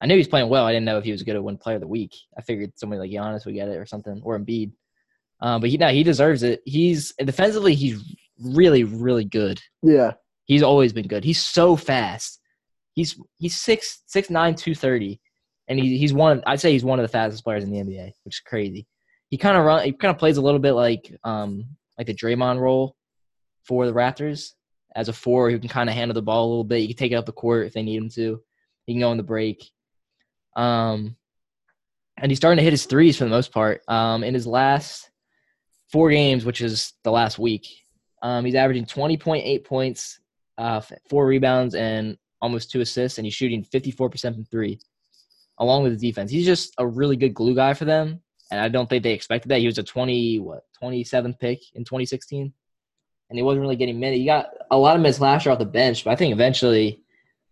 [0.00, 0.64] I knew he was playing well.
[0.64, 2.14] I didn't know if he was going to win Player of the Week.
[2.38, 4.72] I figured somebody like Giannis would get it or something, or Embiid.
[5.40, 6.62] Um, but he no, he deserves it.
[6.64, 8.02] He's defensively, he's
[8.42, 9.60] really, really good.
[9.82, 10.12] Yeah,
[10.46, 11.24] He's always been good.
[11.24, 12.40] He's so fast.
[12.94, 15.20] He's he's six six nine two thirty,
[15.68, 16.38] and he, he's one.
[16.38, 18.86] Of, I'd say he's one of the fastest players in the NBA, which is crazy.
[19.28, 19.84] He kind of run.
[19.84, 21.66] He kind of plays a little bit like um
[21.98, 22.96] like the Draymond role
[23.64, 24.52] for the Raptors
[24.94, 26.80] as a four who can kind of handle the ball a little bit.
[26.80, 28.40] He can take it up the court if they need him to.
[28.86, 29.70] He can go in the break.
[30.54, 31.16] Um,
[32.16, 33.82] and he's starting to hit his threes for the most part.
[33.88, 35.10] Um, in his last
[35.92, 37.66] four games, which is the last week,
[38.22, 40.18] um, he's averaging twenty point eight points,
[40.58, 44.78] uh, four rebounds, and almost two assists, and he's shooting fifty four percent from three,
[45.58, 46.30] along with his defense.
[46.30, 49.48] He's just a really good glue guy for them, and I don't think they expected
[49.48, 49.60] that.
[49.60, 52.52] He was a twenty what twenty seventh pick in twenty sixteen,
[53.30, 54.18] and he wasn't really getting minutes.
[54.18, 57.02] He got a lot of minutes last year off the bench, but I think eventually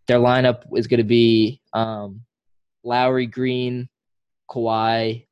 [0.07, 2.22] their lineup is going to be um,
[2.84, 3.88] Lowry, Green,
[4.50, 5.26] Kawhi,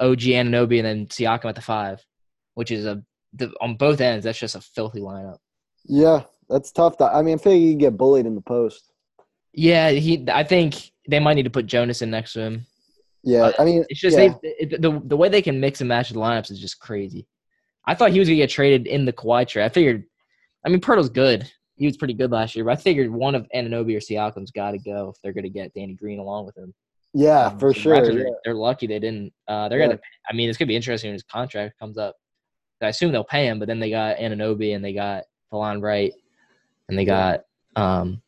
[0.00, 2.04] OG Anunoby, and then Siakam at the five,
[2.54, 4.24] which is a the, on both ends.
[4.24, 5.38] That's just a filthy lineup.
[5.84, 6.96] yeah, that's tough.
[6.98, 8.92] To, I mean, I feel like you get bullied in the post.
[9.52, 10.24] Yeah, he.
[10.30, 12.66] I think they might need to put Jonas in next to him.
[13.22, 14.34] Yeah, But I mean, It's just yeah.
[14.42, 17.26] they it, the the way they can mix and match the lineups is just crazy.
[17.86, 19.64] I thought he was gonna get traded in the Kawhi trade.
[19.64, 20.04] I figured.
[20.66, 21.50] I mean, Poeltl's good.
[21.76, 24.70] He was pretty good last year, but I figured one of Anunoby or Siakam's got
[24.72, 26.72] to go if they're gonna get Danny Green along with him.
[27.12, 28.10] yeah, Um, for so sure.
[28.12, 28.30] Yeah.
[28.44, 29.32] they're lucky they didn't.
[29.48, 29.86] Uh, they're Yeah.
[29.88, 30.00] gonna.
[30.30, 32.16] I mean, it's gonna be interesting when his contract comes up.
[32.82, 36.12] I assume they'll pay him, but then they got Anunoby and they got Delon Wright
[36.88, 37.44] and they got.
[37.76, 38.20] um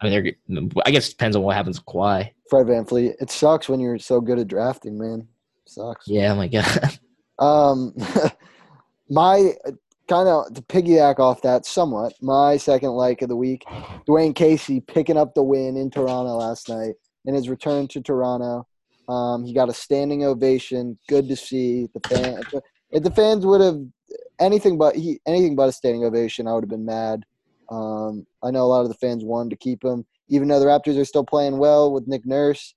[0.00, 0.72] I mean, they're.
[0.86, 2.30] I guess it depends on what happens with Kawhi.
[2.48, 3.14] Fred VanVleet.
[3.20, 5.26] It sucks when you're so good at drafting, man.
[5.66, 6.06] sucks.
[6.06, 6.98] Yeah, oh my god.
[7.40, 7.94] Um,
[9.08, 9.52] my
[10.08, 12.14] kind of to piggyback off that somewhat.
[12.20, 13.64] My second like of the week,
[14.08, 16.94] Dwane Casey picking up the win in Toronto last night
[17.26, 18.66] in his return to Toronto.
[19.08, 20.98] Um, he got a standing ovation.
[21.08, 22.44] Good to see the fans.
[22.90, 23.80] If the fans would have
[24.40, 27.24] anything but he anything but a standing ovation, I would have been mad.
[27.70, 30.66] Um, I know a lot of the fans wanted to keep him, even though the
[30.66, 32.74] Raptors are still playing well with Nick Nurse.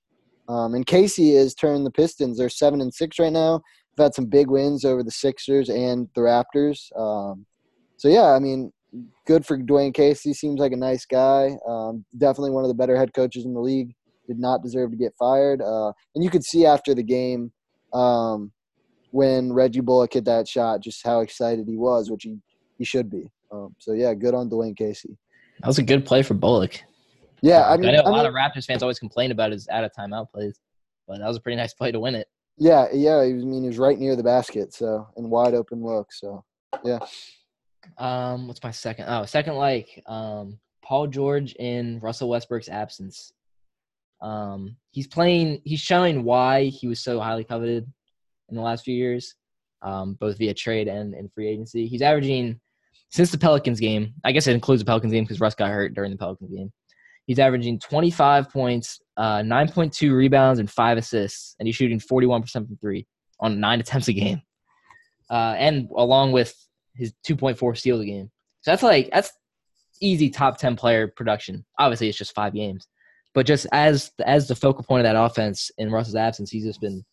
[0.48, 2.36] Um, and Casey is turning the Pistons.
[2.36, 3.62] They're seven and six right now.
[3.96, 6.90] They've had some big wins over the Sixers and the Raptors.
[6.98, 7.46] Um,
[7.96, 8.72] so yeah, I mean,
[9.26, 10.34] good for Dwane Casey.
[10.34, 11.56] Seems like a nice guy.
[11.66, 13.94] Um, definitely one of the better head coaches in the league.
[14.26, 15.60] Did not deserve to get fired.
[15.60, 17.52] Uh, and you could see after the game
[17.92, 18.52] um,
[19.10, 22.38] when Reggie Bullock hit that shot, just how excited he was, which he,
[22.78, 23.30] he should be.
[23.52, 25.16] Um, so yeah, good on Dwane Casey.
[25.60, 26.80] That was a good play for Bullock.
[27.42, 29.52] Yeah, I mean, I know a I lot mean- of Raptors fans always complain about
[29.52, 30.58] his out of timeout plays,
[31.06, 32.28] but that was a pretty nice play to win it.
[32.56, 33.18] Yeah, yeah.
[33.18, 36.12] I mean, he was right near the basket, so and wide open look.
[36.12, 36.44] So
[36.84, 36.98] yeah,
[37.98, 39.06] Um, what's my second?
[39.08, 43.32] Oh, second like um Paul George in Russell Westbrook's absence.
[44.20, 45.62] Um, he's playing.
[45.64, 47.90] He's showing why he was so highly coveted
[48.50, 49.34] in the last few years,
[49.82, 51.86] um, both via trade and in free agency.
[51.88, 52.60] He's averaging
[53.12, 54.14] since the Pelicans game.
[54.24, 56.72] I guess it includes the Pelicans game because Russ got hurt during the Pelicans game.
[57.26, 62.76] He's averaging 25 points, uh, 9.2 rebounds, and five assists, and he's shooting 41% from
[62.80, 63.06] three
[63.38, 64.42] on nine attempts a game.
[65.30, 66.54] Uh, and along with
[66.94, 68.30] his 2.4 steals a game.
[68.62, 69.32] So that's like that's
[70.00, 71.64] easy top 10 player production.
[71.78, 72.86] Obviously, it's just five games,
[73.34, 76.80] but just as as the focal point of that offense in Russ's absence, he's just
[76.80, 77.04] been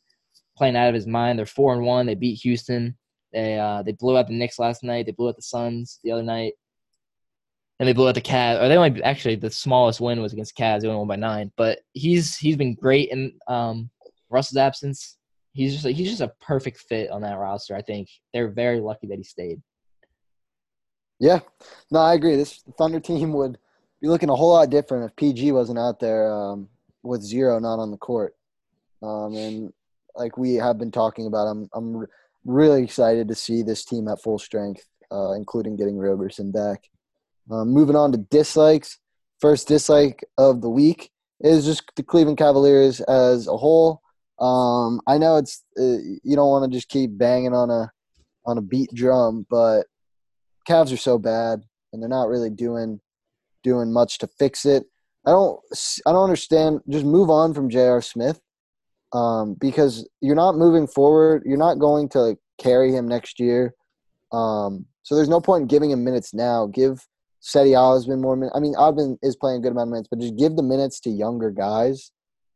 [0.57, 1.39] playing out of his mind.
[1.39, 2.05] They're four and one.
[2.05, 2.97] They beat Houston.
[3.32, 5.05] They uh, they blew out the Knicks last night.
[5.05, 6.53] They blew out the Suns the other night,
[7.80, 8.61] and they blew out the Cavs.
[8.61, 10.82] Or they only actually the smallest win was against Cavs.
[10.82, 11.51] They only won by nine.
[11.55, 13.89] But he's he's been great in um,
[14.30, 15.17] Russ's absence.
[15.53, 17.75] He's just he's just a perfect fit on that roster.
[17.75, 19.61] I think they're very lucky that he stayed.
[21.19, 21.39] yeah.
[21.91, 22.36] No, I agree.
[22.36, 23.57] This Thunder team would
[24.01, 26.69] be looking a whole lot different if PG wasn't out there um,
[27.03, 28.36] with zero not on the court.
[29.01, 29.73] Um, and
[30.15, 32.05] like we have been talking about, I'm I'm
[32.49, 36.89] really excited to see this team at full strength, uh, including getting Roberson back.
[37.51, 38.97] Um, moving on to dislikes.
[39.39, 44.01] First dislike of the week is just the Cleveland Cavaliers as a whole.
[44.39, 47.91] Um, I know it's uh, you don't want to just keep banging on a
[48.45, 49.83] on a beat drum, but
[50.67, 52.99] Cavs are so bad and they're not really doing
[53.63, 54.85] doing much to fix it.
[55.25, 55.59] I don't
[56.05, 56.81] I don't understand.
[56.89, 58.01] Just move on from J.R.
[58.01, 58.41] Smith
[59.14, 61.43] um, because you're not moving forward.
[61.45, 63.74] You're not going to carry him next year.
[64.32, 66.68] Um, so there's no point in giving him minutes now.
[66.68, 66.99] Give
[67.41, 68.55] Cedi Osman more minutes.
[68.55, 70.99] I mean, Osman is playing a good amount of minutes, but just give the minutes
[71.01, 72.12] to younger guys.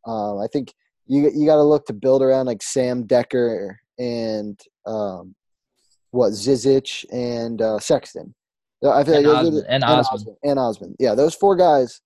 [0.06, 0.74] Um, I think
[1.08, 5.34] you you got to look to build around like Sam Dekker and um,
[6.12, 8.36] what Zizic and uh, Sexton.
[8.86, 10.36] I feel And like those are Osman- the- and Osman.
[10.44, 10.96] and Osman.
[11.00, 12.02] Yeah, those four guys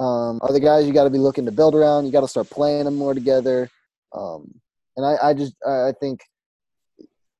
[0.00, 2.04] um, are the guys you got to be looking to build around.
[2.04, 3.70] You got to start playing them more together.
[4.16, 4.60] Um,
[4.96, 6.20] and I, I just I think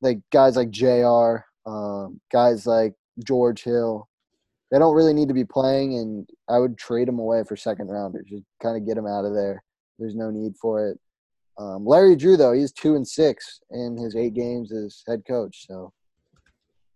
[0.02, 1.38] like guys like Jr.
[1.64, 4.08] Um, guys like George Hill,
[4.70, 7.88] they don't really need to be playing, and I would trade them away for second
[7.88, 8.26] rounders.
[8.28, 9.62] Just kind of get them out of there.
[9.98, 11.00] There's no need for it.
[11.58, 15.66] Um, Larry Drew though, he's two and six in his eight games as head coach,
[15.66, 15.92] so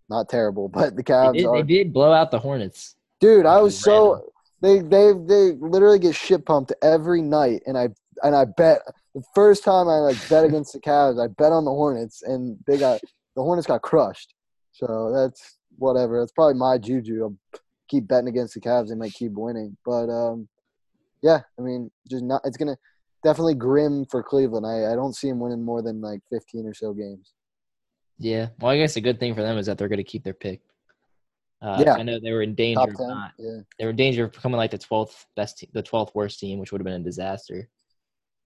[0.09, 0.68] not terrible.
[0.72, 2.97] But the They Cavs did, are they did blow out the Hornets.
[3.20, 7.89] Dude, I was so they they they literally get shit pumped every night, and I
[8.23, 8.83] and I bet
[9.14, 12.59] the first time I like bet against the Cavs, I bet on the Hornets, and
[12.66, 13.01] they got
[13.37, 14.35] the Hornets got crushed.
[14.73, 16.21] So that's whatever.
[16.21, 17.23] That's probably my juju.
[17.23, 17.37] I'll
[17.89, 19.77] keep betting against the Cavs; they might keep winning.
[19.85, 20.49] But um,
[21.23, 22.43] yeah, I mean, just not.
[22.45, 22.77] It's gonna
[23.25, 24.66] definitely grim for Cleveland.
[24.66, 27.33] I I don't see them winning more than like fifteen or so games.
[28.18, 28.49] Yeah.
[28.61, 30.35] Well, I guess the good thing for them is that they're going to keep their
[30.35, 30.61] pick.
[31.62, 31.95] Uh, Yeah.
[31.95, 33.33] I know they were in danger Top of ten, not.
[33.39, 33.61] yeah.
[33.79, 36.59] They were in danger of becoming like the twelfth best, te- the twelfth worst team,
[36.59, 37.68] which would have been a disaster.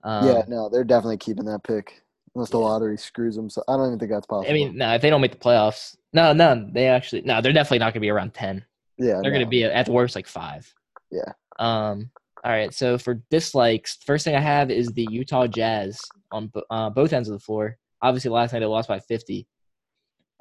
[0.04, 2.02] Um, yeah, no, they're definitely keeping that pick
[2.34, 2.64] unless the Yeah.
[2.66, 3.48] lottery screws them.
[3.48, 4.50] So I don't even think that's possible.
[4.50, 7.52] I mean, no, if they don't make the playoffs, no, no, they actually, no, they're
[7.52, 8.64] definitely not going to be around ten.
[8.98, 10.72] yeah, They're going to be at the worst like five.
[11.10, 11.32] Yeah.
[11.58, 12.10] Um.
[12.44, 12.74] All right.
[12.74, 15.98] So for dislikes, first thing I have is the Utah Jazz
[16.30, 17.78] on uh, both ends of the floor.
[18.02, 19.46] Obviously, last night they lost by 50.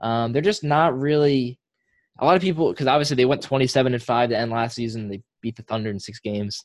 [0.02, 1.60] Um, they're just not really.
[2.20, 5.08] A lot of people, because obviously they went 27 and five to end last season.
[5.08, 6.64] They beat the Thunder in six games,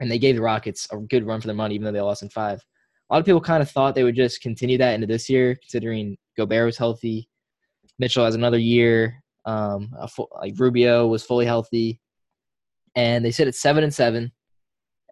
[0.00, 2.22] and they gave the Rockets a good run for their money, even though they lost
[2.22, 2.64] in five.
[3.10, 5.54] A lot of people kind of thought they would just continue that into this year,
[5.56, 7.28] considering Gobert was healthy,
[7.98, 12.00] Mitchell has another year, um, full, like Rubio was fully healthy,
[12.94, 14.32] and they sit at seven and seven,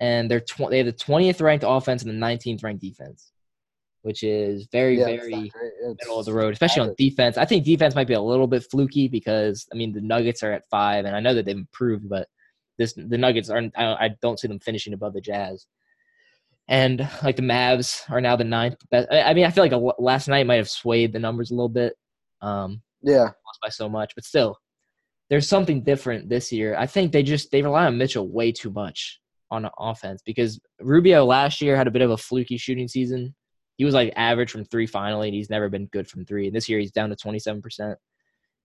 [0.00, 3.32] and they're tw- they have the twentieth ranked offense and the nineteenth ranked defense,
[4.02, 5.50] which is very Yeah, very.
[6.00, 7.36] Middle of the road, especially on defense.
[7.36, 10.52] I think defense might be a little bit fluky because I mean the Nuggets are
[10.52, 12.28] at five, and I know that they've improved, but
[12.78, 13.72] this the Nuggets aren't.
[13.76, 15.66] I don't, I don't see them finishing above the Jazz.
[16.68, 19.08] And like the Mavs are now the ninth best.
[19.10, 21.68] I mean, I feel like a, last night might have swayed the numbers a little
[21.68, 21.94] bit,
[22.42, 24.58] um, Yeah, lost by so much, but still,
[25.30, 26.76] there's something different this year.
[26.76, 29.20] I think they just they rely on Mitchell way too much.
[29.50, 33.34] on offense because Rubio last year had a bit of a fluky shooting season.
[33.76, 36.46] He was like average from three finally, and he's never been good from three.
[36.46, 37.94] And this year he's down to 27%.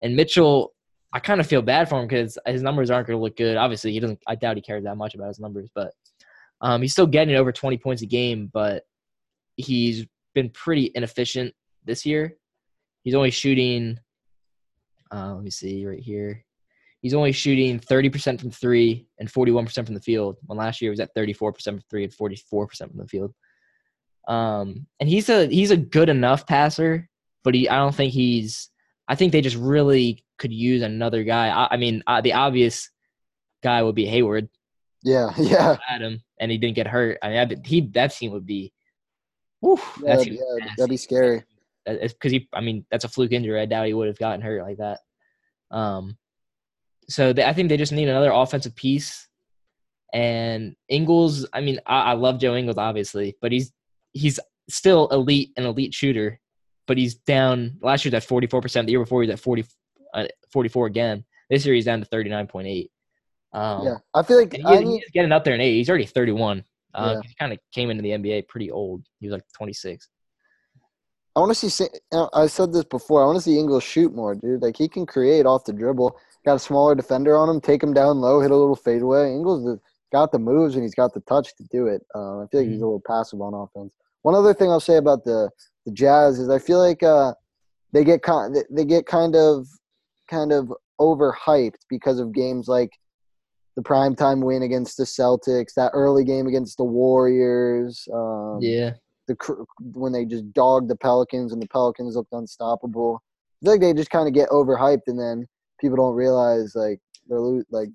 [0.02, 0.72] And Mitchell,
[1.12, 3.56] I kind of feel bad for him because his numbers aren't going to look good.
[3.56, 4.20] Obviously, he doesn't.
[4.26, 5.92] I doubt he cares that much about his numbers, but
[6.60, 8.50] um, he's still getting over 20 points a game.
[8.52, 8.84] But
[9.56, 11.54] he's been pretty inefficient
[11.84, 12.36] this year.
[13.02, 13.98] He's only shooting.
[15.12, 16.44] Uh, let me see right here.
[17.02, 20.38] He's only shooting 30% from three and 41% from the field.
[20.46, 23.34] When last year he was at 34% from three and 44% from the field.
[24.28, 27.08] Um, and he's a he's a good enough passer,
[27.42, 28.70] but he I don't think he's.
[29.12, 31.48] I think they just really could use another guy.
[31.50, 32.88] I, I mean, uh, the obvious
[33.62, 34.48] guy would be Hayward.
[35.02, 35.76] Yeah, yeah.
[35.86, 37.18] Adam, and he didn't get hurt.
[37.22, 38.72] I mean, that, he that team would be.
[39.60, 41.44] Whew, Yeah, that yeah, that'd be scary.
[41.84, 42.48] because he.
[42.54, 43.60] I mean, that's a fluke injury.
[43.60, 45.00] I doubt he would have gotten hurt like that.
[45.70, 46.16] Um,
[47.10, 49.28] so they, I think they just need another offensive piece.
[50.14, 53.72] And Ingles, I mean, I, I love Joe Ingles obviously, but he's
[54.14, 54.40] he's
[54.70, 56.40] still elite, an elite shooter.
[56.86, 57.78] But he's down.
[57.80, 58.86] Last year he was at forty four percent.
[58.86, 59.64] The year before he was at 40,
[60.14, 61.24] uh, 44 again.
[61.48, 62.90] This year he's down to thirty nine point eight.
[63.52, 65.74] Um, Yeah, I feel like and I need, he's getting up there in age.
[65.76, 66.64] He's already 31.
[66.94, 67.20] Uh, Yeah.
[67.28, 69.02] He kind of came into the NBA pretty old.
[69.20, 70.08] He was like 26.
[71.34, 71.86] I want to see.
[72.34, 73.22] I said this before.
[73.22, 74.60] I want to see Ingles shoot more, dude.
[74.60, 76.14] Like he can create off the dribble.
[76.44, 77.60] Got a smaller defender on him.
[77.60, 78.40] Take him down low.
[78.40, 79.32] Hit a little fadeaway.
[79.32, 79.78] Ingles
[80.12, 82.04] got the moves and he's got the touch to do it.
[82.14, 82.82] Uh, I feel like he's Mhm.
[82.82, 83.94] a little passive on offense.
[84.22, 85.48] One other thing I'll say about the
[85.86, 87.34] the Jazz is I feel like uh,
[87.92, 89.66] they get kind they get kind of
[90.30, 92.90] kind of overhyped because of games like
[93.76, 98.06] the primetime win against the Celtics, that early game against the Warriors.
[98.12, 98.92] Um, yeah.
[99.28, 103.22] the cr- when they just dogged the Pelicans and the Pelicans looked unstoppable.
[103.22, 105.46] I feel like they just kind of get overhyped and then
[105.80, 107.88] people don't realize like they're lo- like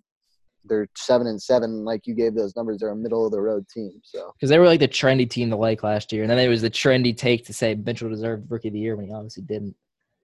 [0.65, 1.83] they're seven and seven.
[1.85, 3.91] Like you gave those numbers, they're a middle of the road team.
[4.03, 6.23] So Because they were like the trendy team to like last year.
[6.23, 8.95] And then it was the trendy take to say Mitchell deserved Rookie of the Year
[8.95, 9.75] when he obviously didn't.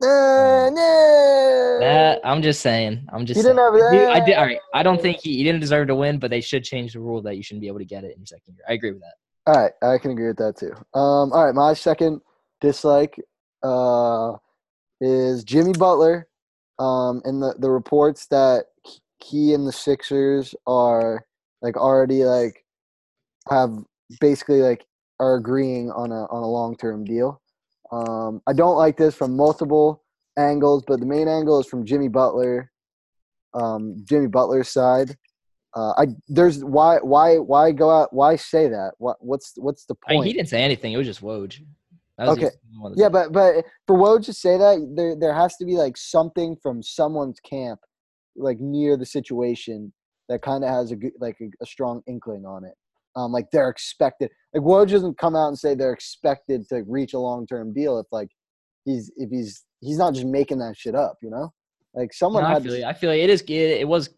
[0.02, 1.80] nah, nah.
[1.80, 3.06] That, I'm just saying.
[3.12, 3.56] I'm just He saying.
[3.56, 4.36] didn't have Dude, I did.
[4.36, 4.60] All right.
[4.74, 7.22] I don't think he, he didn't deserve to win, but they should change the rule
[7.24, 8.66] that you shouldn't be able to get it in your second year.
[8.70, 9.14] I agree with that.
[9.46, 10.72] All right, I can agree with that too.
[10.98, 12.22] Um, all right, my second
[12.62, 13.20] dislike
[13.62, 14.34] uh,
[15.02, 16.28] is Jimmy Butler.
[16.80, 18.66] Um, and the, the reports that
[19.24, 21.26] he and the Sixers are
[21.62, 22.66] like already like
[23.50, 23.72] have
[24.20, 24.86] basically like
[25.20, 27.42] are agreeing on a on a long term deal.
[27.92, 30.04] Um, I don't like this from multiple
[30.38, 32.72] angles, but the main angle is from Jimmy Butler,
[33.54, 35.16] um, Jimmy Butler's side.
[35.76, 39.96] Uh, I there's why why why go out why say that what what's what's the
[40.08, 40.28] I mean, point?
[40.28, 40.94] he didn't say anything.
[40.94, 41.60] It was just Woj.
[42.18, 42.52] That was Okay.
[42.96, 46.56] yeah, but but for Woj to say that there there has to be like something
[46.62, 47.80] from someone's camp,
[48.36, 49.94] like near the situation
[50.30, 52.74] that kind of has a good like a, a strong inkling on it.
[53.16, 54.32] Um, like they're expected.
[54.54, 58.00] Like Woj doesn't come out and say they're expected to reach a long term deal
[58.00, 58.30] if like
[58.86, 61.54] he's if he's he's not just making that shit up, you know.
[61.94, 62.86] Like No, someone I had feel you.
[62.86, 63.42] I feel like it is.
[63.42, 64.10] It, it was.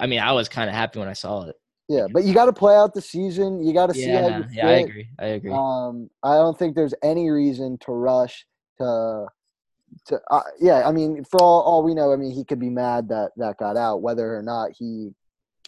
[0.00, 1.56] I mean, I was kind of happy when I saw it.
[1.88, 3.64] Yeah, but you got to play out the season.
[3.64, 5.08] You got to see Yeah, how nah, you yeah, I agree.
[5.18, 5.52] I agree.
[5.52, 8.44] Um, I don't think there's any reason to rush
[8.78, 9.26] to.
[10.06, 12.70] To uh, yeah, I mean, for all, all we know, I mean, he could be
[12.70, 15.10] mad that that got out, whether or not he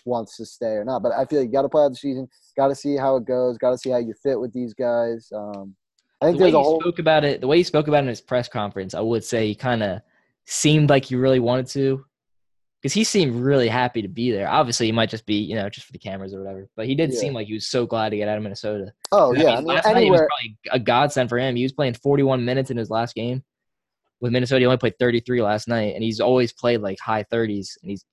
[0.05, 1.03] wants to stay or not.
[1.03, 2.29] But I feel like you got to play out the season.
[2.57, 3.59] Got to see how it goes.
[3.59, 5.31] Got to see how you fit with these guys.
[5.35, 5.75] Um,
[6.21, 6.81] I think the way there's a he whole.
[6.81, 9.25] spoke about it, the way he spoke about it in his press conference, I would
[9.25, 10.01] say he kind of
[10.45, 12.05] seemed like he really wanted to,
[12.81, 14.49] because he seemed really happy to be there.
[14.49, 16.69] Obviously, he might just be, you know, just for the cameras or whatever.
[16.77, 17.19] But he did Yeah.
[17.19, 18.93] seem like he was so glad to get out of Minnesota.
[19.11, 21.57] Oh I yeah, I mean, last night was probably a godsend for him.
[21.57, 23.43] He was playing 41 minutes in his last game
[24.23, 24.61] with Minnesota.
[24.61, 28.07] He only played 33 last night, and he's always played like high 30s, and he's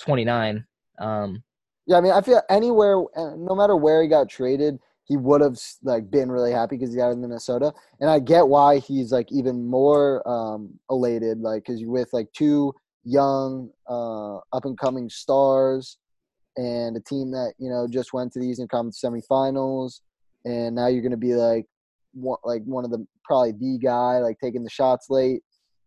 [0.00, 0.66] 29.
[0.98, 1.42] Um,
[1.86, 5.58] Yeah, I mean, I feel anywhere, no matter where he got traded, he would have
[5.82, 9.30] like been really happy because he got in Minnesota, and I get why he's like
[9.32, 15.08] even more um, elated, like because you're with like two young, uh, up and coming
[15.08, 15.96] stars,
[16.56, 20.00] and a team that you know just went to the Eastern Conference semifinals,
[20.44, 21.66] and now you're gonna be like
[22.12, 25.42] one, like one of the probably the guy like taking the shots late.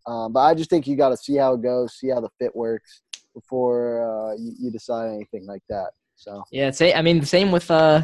[0.08, 2.30] Um, but I just think you got to see how it goes, see how the
[2.39, 3.01] fit works
[3.34, 5.89] before uh, you, you decide anything like that.
[6.16, 8.01] So yeah, say I mean the same with uh,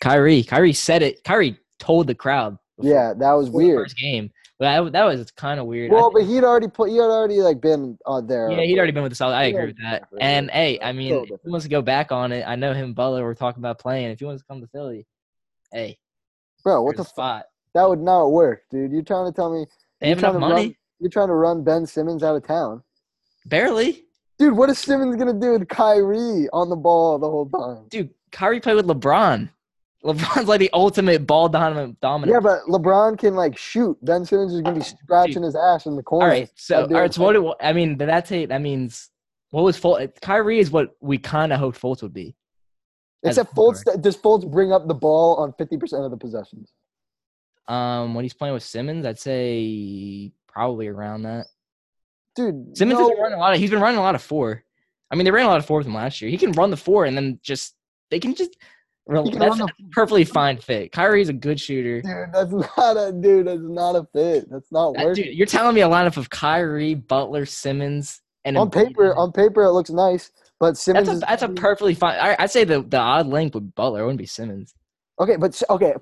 [0.00, 0.42] Kyrie.
[0.44, 1.24] Kyrie said it.
[1.24, 2.58] Kyrie told the crowd.
[2.76, 3.86] before- yeah, that was weird.
[3.86, 5.90] First game, but that, that was kind of weird.
[5.90, 8.50] Well, but he'd already put he had already like been uh, there.
[8.50, 9.34] Yeah, he'd already been with the Celtics.
[9.34, 10.08] I agree with that.
[10.20, 12.84] And hey, I mean, if he wants to go back on it, I know him
[12.86, 14.10] and Butler were talking about playing.
[14.10, 15.06] If he wants to come to Philly,
[15.72, 15.98] hey,
[16.62, 16.82] bro.
[16.82, 17.46] What the spot?
[17.74, 18.92] That would not work, dude.
[18.92, 19.66] You're trying to tell me
[20.00, 20.54] They have enough money.
[20.68, 20.74] run.
[21.00, 22.82] You're trying to run Ben Simmons out of town,
[23.46, 24.04] Barely,
[24.38, 24.56] dude.
[24.56, 27.86] What is Simmons gonna do with Kyrie on the ball the whole time?
[27.88, 28.10] dude.
[28.30, 29.48] Kyrie played with LeBron.
[30.04, 31.98] LeBron's like the ultimate ball dominant.
[32.00, 32.32] dominant.
[32.32, 33.96] Yeah, but LeBron can like shoot.
[34.02, 36.26] Ben Simmons is gonna be scratching his ass in the corner.
[36.26, 36.50] all right.
[36.54, 37.12] So all right.
[37.12, 37.32] So what?
[37.32, 38.50] Do, I mean, that's it.
[38.50, 39.10] That means
[39.50, 40.20] what was Fultz?
[40.20, 42.36] Kyrie is what we kind of hoped Fultz would be.
[43.24, 46.72] Except Fultz, does Fultz bring up the ball on fifty percent of the possessions?
[47.66, 51.46] Um, when he's playing with Simmons, I'd say probably around that.
[52.34, 53.54] Dude, Simmons no, has been running a lot.
[53.54, 54.62] Of, he's been running a lot of four.
[55.10, 56.30] I mean, they ran a lot of four with him last year.
[56.30, 57.74] He can run the four and then just
[58.10, 58.56] they can just.
[59.10, 60.92] Can that's a perfectly fine fit.
[60.92, 62.02] Kyrie's a good shooter.
[62.02, 63.46] dude, that's not a dude.
[63.46, 64.50] That's not a fit.
[64.50, 65.24] That's not That- working.
[65.24, 69.62] dude, you're telling me a lineup of Kyrie, Butler, Simmons, and on paper, on paper,
[69.62, 70.30] it looks nice,
[70.60, 72.18] but Simmons that's a is that's a perfectly fine.
[72.20, 74.74] I, I'd say the the odd link with Butler wouldn't be Simmons.
[75.18, 75.36] okay.
[75.36, 75.94] But okay,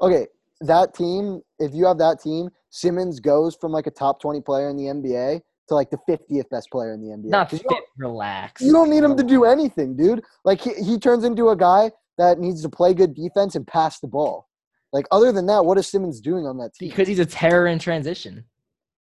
[0.00, 0.26] okay,
[0.62, 1.42] that team.
[1.58, 4.84] If you have that team, Simmons goes from like a top twenty player in the
[4.84, 7.26] NBA to like the fiftieth best player in the NBA.
[7.30, 7.62] Not fit.
[7.70, 8.60] you Relax.
[8.60, 10.22] you don't need him to do anything, dude.
[10.44, 14.00] Like he, he turns into a guy that needs to play good defense and pass
[14.00, 14.48] the ball.
[14.92, 16.88] Like other than that, what is Simmons doing on that team?
[16.88, 18.44] because he's a terror in transition.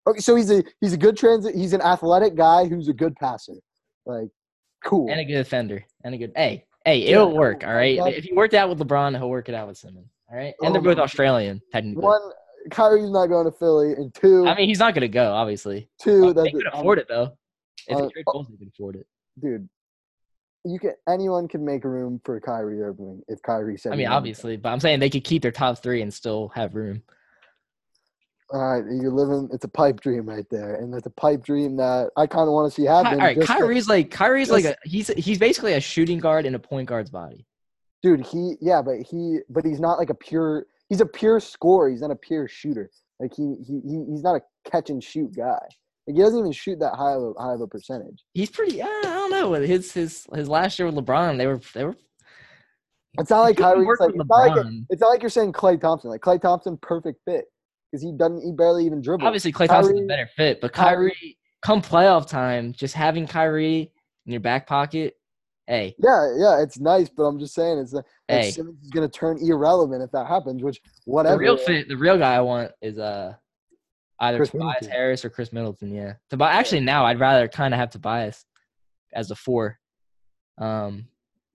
[0.08, 1.54] Okay, so he's a he's a good transit.
[1.54, 3.54] He's an athletic guy who's a good passer.
[4.04, 4.28] Like,
[4.84, 5.08] cool.
[5.08, 6.32] and a good defender and a good.
[6.34, 7.62] Hey, hey, it'll work.
[7.64, 7.96] All right.
[8.08, 10.08] If he worked out with LeBron, he'll work it out with Simmons.
[10.28, 10.54] All right.
[10.62, 12.02] And Oh they're both Australian, technically.
[12.02, 12.20] One,
[12.70, 15.32] Kyrie's not going to Philly, and two, I mean, he's not gonna go.
[15.32, 16.32] Obviously, two.
[16.32, 17.36] they That's could afford it though.
[17.88, 19.06] If uh, they trade they could afford it.
[19.40, 19.68] dude.
[20.64, 23.92] You can anyone can make room for Kyrie Irving if Kyrie said.
[23.92, 26.76] I mean, obviously, but I'm saying they could keep their top three and still have
[26.76, 27.02] room.
[28.52, 29.48] All right, you're living.
[29.52, 32.52] It's a pipe dream right there, and it's a pipe dream that I kind of
[32.52, 33.14] want to see happen.
[33.14, 36.54] all right, just Kyrie's like Kyrie's like a, he's he's basically a shooting guard in
[36.54, 37.46] a point guard's body.
[38.02, 38.24] dude.
[38.24, 40.66] He yeah, but he but he's not like a pure.
[40.93, 41.88] He's a pure scorer.
[41.88, 42.90] He's not a pure shooter.
[43.18, 45.59] Like he he, he he's not a catch and shoot guy.
[46.07, 48.22] Like he doesn't even shoot that high of a, high of a percentage.
[48.34, 48.82] He's pretty.
[48.82, 49.55] I don't know.
[49.55, 51.97] His his his last year with LeBron, they were they were.
[53.18, 53.86] It's not like Kyrie.
[53.86, 56.11] It's, like, it's, not like it's not like you're saying Klay Thompson.
[56.11, 57.47] Like Klay Thompson, perfect fit
[57.90, 58.43] because he doesn't.
[58.43, 59.26] He barely even dribble.
[59.26, 63.90] Obviously, Klay Thompson's a better fit, but Kyrie- Kyrie, come playoff time, just having Kyrie
[64.26, 65.14] in your back pocket,
[65.66, 68.50] hey, Yeah, yeah, it's nice, but I'm just saying it's like Hey.
[68.50, 70.62] Simmons is gonna turn irrelevant if that happens.
[70.62, 71.34] Which whatever.
[71.36, 73.34] the real fit, the real guy I want is uh
[74.20, 74.90] either Chris Tobias Middleton.
[74.90, 75.92] Harris or Khris Middleton.
[75.94, 76.54] Yeah, Tobias.
[76.54, 78.44] Actually, now I'd rather kind of have Tobias
[79.14, 79.78] as a four,
[80.58, 81.06] um,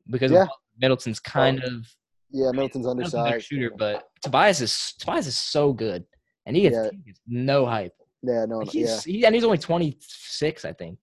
[0.10, 0.48] because Yeah.
[0.80, 1.88] Middleton's kind of
[2.30, 3.46] Yeah, Middleton's undersized.
[3.46, 6.06] shooter, but Tobias is Tobias is so good,
[6.46, 6.90] and he gets, Yeah.
[6.92, 7.94] he gets no hype.
[8.22, 8.82] Yeah, no, Like, yeah.
[8.82, 11.00] he's he, and he's only 26, I think.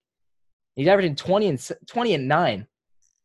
[0.76, 2.66] He's averaging 20 and 20 and 9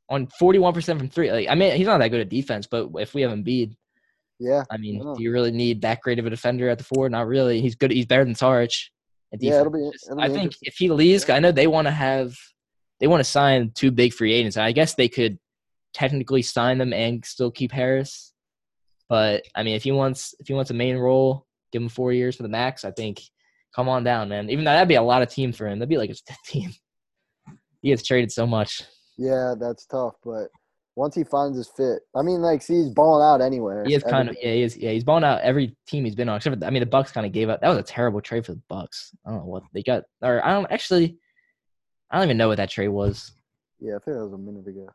[0.09, 1.31] on 41% from 3.
[1.31, 3.75] Like I mean, he's not that good at defense, but if we have Embiid,
[4.39, 5.13] Yeah, I mean, Yeah.
[5.17, 7.09] do you really need that great of a defender at the four?
[7.09, 7.61] Not really.
[7.61, 7.91] He's good.
[7.91, 8.73] He's better than Saric
[9.39, 12.35] Yeah, it'll be- it'll I think if he leaves, I know they want to have
[12.99, 14.57] they want to sign two big free agents.
[14.57, 15.39] I guess they could
[15.93, 18.33] technically sign them and still keep Harris.
[19.09, 22.13] But I mean, if he wants if he wants a main role, give him four
[22.13, 22.83] years for the max.
[22.85, 23.21] I think
[23.75, 24.49] come on down, man.
[24.49, 25.79] Even though that'd be a lot of team for him.
[25.79, 26.71] That'd be like his fifth team.
[27.81, 28.83] He gets traded so much.
[29.19, 30.15] Yeah, that's tough.
[30.23, 30.47] But
[30.95, 33.83] once he finds his fit, I mean, like, see, he's balling out anywhere.
[33.85, 34.91] He is kind of yeah, he is yeah.
[34.91, 36.37] He's balling out every team he's been on.
[36.37, 37.59] Except for, I mean, the Bucks kind of gave up.
[37.59, 39.13] That was a terrible trade for the Bucks.
[39.25, 40.03] I don't know what they got.
[40.21, 41.17] Or I don't actually.
[42.09, 43.33] I don't even know what that trade was.
[43.79, 44.87] Yeah, I think that was a minute ago.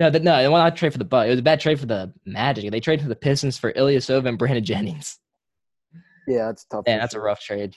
[0.00, 1.26] No, the, no, it was not trade for the Bucks.
[1.26, 2.70] It was a bad trade for the Magic.
[2.70, 5.18] They traded for the Pistons for Ilyasova and Brandon Jennings.
[6.26, 6.84] Yeah, that's tough.
[6.86, 7.74] Yeah, that's a rough trade.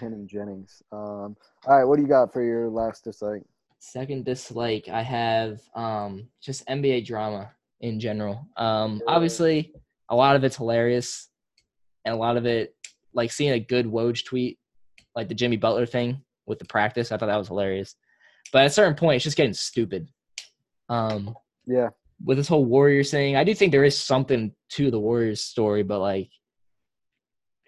[0.00, 0.82] And Jennings.
[0.92, 1.36] Um,
[1.66, 3.42] all right, what do you got for your last dislike?
[3.78, 7.50] Second dislike, I have um, just NBA drama
[7.80, 8.46] in general.
[8.56, 9.72] Um, obviously,
[10.10, 11.28] a lot of it's hilarious,
[12.04, 12.74] and a lot of it,
[13.14, 14.58] like seeing a good Woj tweet,
[15.14, 17.12] like the Jimmy Butler thing with the practice.
[17.12, 17.94] I thought that was hilarious.
[18.52, 20.08] But at a certain point, it's just getting stupid.
[20.88, 21.34] Um,
[21.66, 21.90] Yeah,
[22.24, 25.82] with this whole Warriors thing, I do think there is something to the Warriors story,
[25.82, 26.30] but like,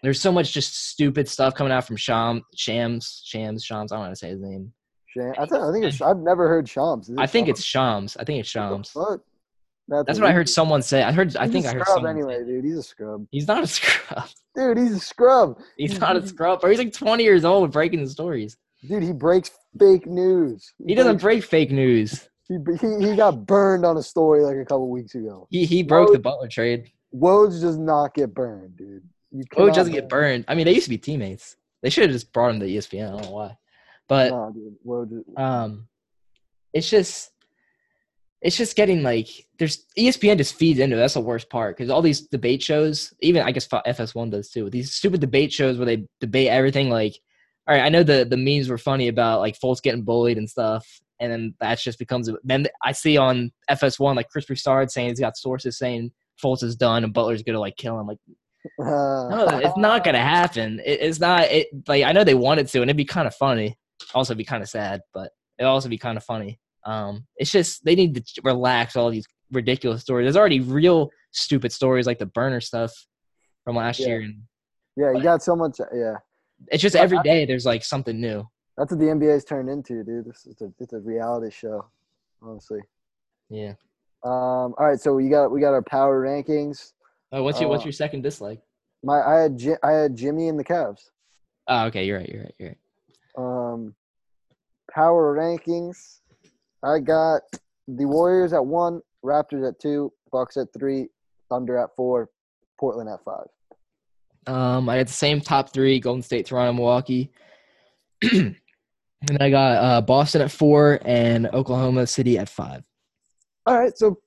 [0.02, 3.90] there's so much just stupid stuff coming out from Sham, Shams, Shams, Shams.
[3.90, 4.72] I don't want to say his name.
[5.18, 5.34] Sham.
[5.38, 6.00] I, think I think it's.
[6.00, 7.08] I've never heard Shams.
[7.08, 7.58] Is it I think Shams?
[7.58, 8.16] it's Shams.
[8.16, 8.90] I think it's Shams.
[8.90, 9.20] fuck?
[9.88, 11.02] That's what I heard someone say.
[11.02, 11.34] I heard.
[11.36, 12.64] I He's think I heard scrub someone anyway, say- dude.
[12.64, 13.26] He's a scrub.
[13.30, 14.28] He's not a scrub.
[14.54, 15.58] Dude, he's a scrub.
[15.76, 16.60] He's not a scrub.
[16.62, 18.56] Or he's like 20 years old breaking the stories.
[18.86, 20.72] Dude, he breaks fake news.
[20.86, 22.28] He doesn't breaks- break fake news.
[22.48, 25.46] He, he, he got burned on a story like a couple weeks ago.
[25.50, 26.90] He he broke the Butler trade.
[27.14, 29.02] Woj does not get burned, dude.
[29.30, 30.44] You Woj cannot doesn't get burned.
[30.48, 31.56] I mean, they used to be teammates.
[31.82, 33.08] They should have just brought him to ESPN.
[33.08, 33.56] I don't know why,
[34.08, 34.50] but Nah,
[35.36, 35.88] um,
[36.72, 37.30] it's just
[38.40, 39.28] it's just getting like
[39.58, 41.00] there's ESPN just feeds into it.
[41.00, 44.70] That's the worst part because all these debate shows, even I guess FS1 does too.
[44.70, 46.88] These stupid debate shows where they debate everything.
[46.88, 47.18] Like,
[47.66, 50.48] all right, I know the the memes were funny about like Fultz getting bullied and
[50.48, 50.86] stuff,
[51.20, 52.30] and then that just becomes.
[52.44, 56.76] Then I see on FS1 like Chris Broussard saying he's got sources saying Fultz is
[56.76, 58.06] done and Butler's gonna like kill him.
[58.06, 58.18] Like,
[58.78, 60.80] no, it's not gonna happen.
[60.84, 61.42] It, it's not.
[61.50, 63.76] It like I know they wanted to, and it'd be kind of funny.
[64.14, 66.58] Also, be kind of sad, but it'd also be kind of funny.
[66.84, 70.24] Um, it's just they need to relax all these ridiculous stories.
[70.24, 72.92] There's already real stupid stories like the burner stuff
[73.64, 74.06] from last Yeah.
[74.08, 74.42] year, and
[74.96, 75.78] yeah, you got so much.
[75.94, 76.14] Yeah,
[76.68, 78.44] it's just every day there's like something new.
[78.76, 80.24] that's what the NBA's turned into, dude.
[80.26, 81.84] This is a it's a reality show,
[82.40, 82.80] honestly.
[83.50, 83.74] Yeah.
[84.24, 86.92] Um, all right, so we got we got our power rankings.
[87.32, 88.60] Oh, what's your what's Uh, your second dislike?
[89.02, 91.10] My I had I had Jimmy and the Cavs.
[91.68, 92.28] Oh, okay, you're right.
[92.28, 92.54] You're right.
[92.58, 92.78] You're right.
[93.38, 93.94] Um,
[94.90, 96.20] power rankings.
[96.82, 97.42] I got
[97.86, 101.08] the Warriors at one, Raptors at two, Bucks at three,
[101.48, 102.28] Thunder at four,
[102.78, 103.46] Portland at five.
[104.46, 107.30] Um, I had the same top three: Golden State, Toronto, Milwaukee.
[108.22, 108.56] and
[109.40, 112.82] I got uh, Boston at four and Oklahoma City at five.
[113.66, 114.18] All right, so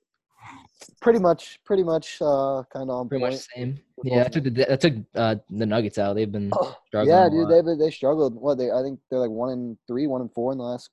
[1.00, 3.34] pretty much, pretty much, uh, kind of on Pretty point.
[3.34, 3.80] much same.
[4.04, 6.14] Yeah, I took the I took uh, the Nuggets out.
[6.14, 6.50] They've been
[6.86, 7.14] struggling.
[7.16, 7.64] yeah, dude, lot.
[7.64, 8.34] they they struggled.
[8.34, 8.70] What they?
[8.70, 10.90] I think they're like one and three, one and four in the last.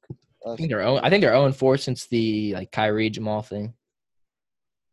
[0.48, 1.00] I think they're own.
[1.04, 3.74] I think they're and four since the like Kyrie Jamal thing.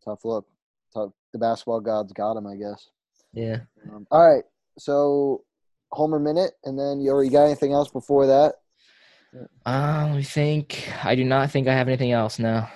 [0.04, 0.46] tough look.
[0.92, 1.12] Tough.
[1.32, 2.88] The basketball gods got them, I guess.
[3.32, 3.60] Yeah.
[3.92, 4.44] Um, all right,
[4.78, 5.44] so
[5.92, 8.54] Homer minute, and then you already got anything else before that?
[9.66, 10.88] Um, me think.
[11.04, 12.70] I do not think I have anything else now.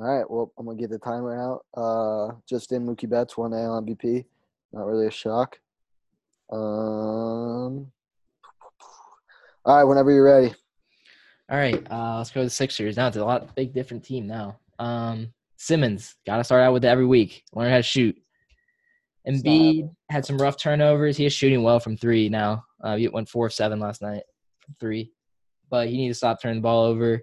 [0.00, 1.64] All right, well, I'm gonna get the timer out.
[1.76, 4.24] Uh, just in Mookie Betts won AL MVP.
[4.72, 5.58] Not really a shock.
[6.52, 7.90] Um,
[9.64, 10.54] all right, whenever you're ready.
[11.50, 12.96] All right, uh, let's go to the Sixers.
[12.96, 14.60] Now it's a lot big different team now.
[14.78, 17.42] Um, Simmons got to start out with it every week.
[17.52, 18.16] Learn how to shoot.
[19.26, 21.16] Embiid had some rough turnovers.
[21.16, 22.64] He is shooting well from three now.
[22.82, 24.22] Uh, he went four of seven last night
[24.60, 25.12] from three,
[25.68, 27.20] but he needs to stop turning the ball over.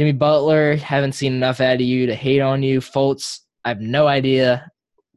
[0.00, 2.80] Jimmy Butler, haven't seen enough out of you to hate on you.
[2.80, 4.66] Fultz, I have no idea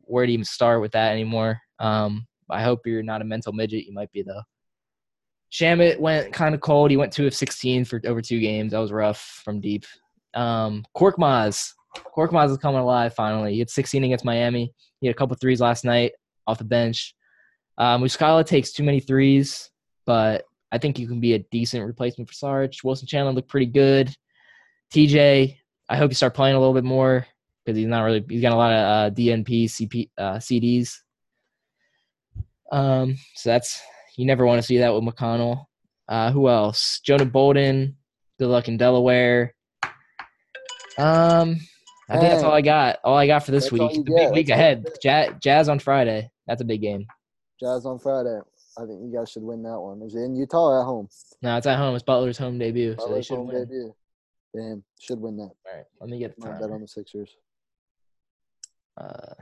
[0.01, 1.61] where to even start with that anymore.
[1.79, 3.85] Um, I hope you're not a mental midget.
[3.85, 4.41] You might be though.
[5.53, 6.91] Shamet went kind of cold.
[6.91, 8.73] He went two of 16 for over two games.
[8.73, 9.85] That was rough from deep.
[10.33, 11.71] Um, Korkmaz.
[12.13, 13.53] Korkmaz is coming alive finally.
[13.53, 14.73] He had 16 against Miami.
[14.99, 16.11] He had a couple threes last night
[16.45, 17.15] off the bench.
[17.77, 19.71] Um, Muscala takes too many threes,
[20.05, 22.83] but I think you can be a decent replacement for Sarge.
[22.83, 24.13] Wilson Chandler looked pretty good.
[24.93, 25.57] TJ,
[25.89, 27.25] I hope you start playing a little bit more
[27.65, 28.23] because he's not really.
[28.29, 30.97] He's got a lot of uh, DNP CP, uh, CDs.
[32.71, 33.81] Um, so that's
[34.17, 35.65] you never want to see that with McConnell.
[36.07, 36.99] Uh, who else?
[37.03, 37.97] Jonah Bolden.
[38.37, 39.55] Good luck in Delaware.
[40.99, 41.59] Um,
[42.07, 42.99] I think that's all I got.
[43.03, 44.05] All I got for this That's week.
[44.05, 44.87] The big week That's ahead.
[45.01, 46.29] Jazz, Jazz on Friday.
[46.45, 47.07] That's a big game.
[47.59, 48.39] Jazz on Friday.
[48.77, 50.01] I think you guys should win that one.
[50.03, 51.07] Is it in Utah or at home?
[51.41, 51.95] No, it's at home.
[51.95, 53.63] It's Butler's home debut, so they Butler's should home win.
[53.63, 53.95] debut.
[54.55, 55.43] Damn, should win that.
[55.43, 57.35] All right, let me get the Might bet on the Sixers.
[58.99, 59.33] Uh,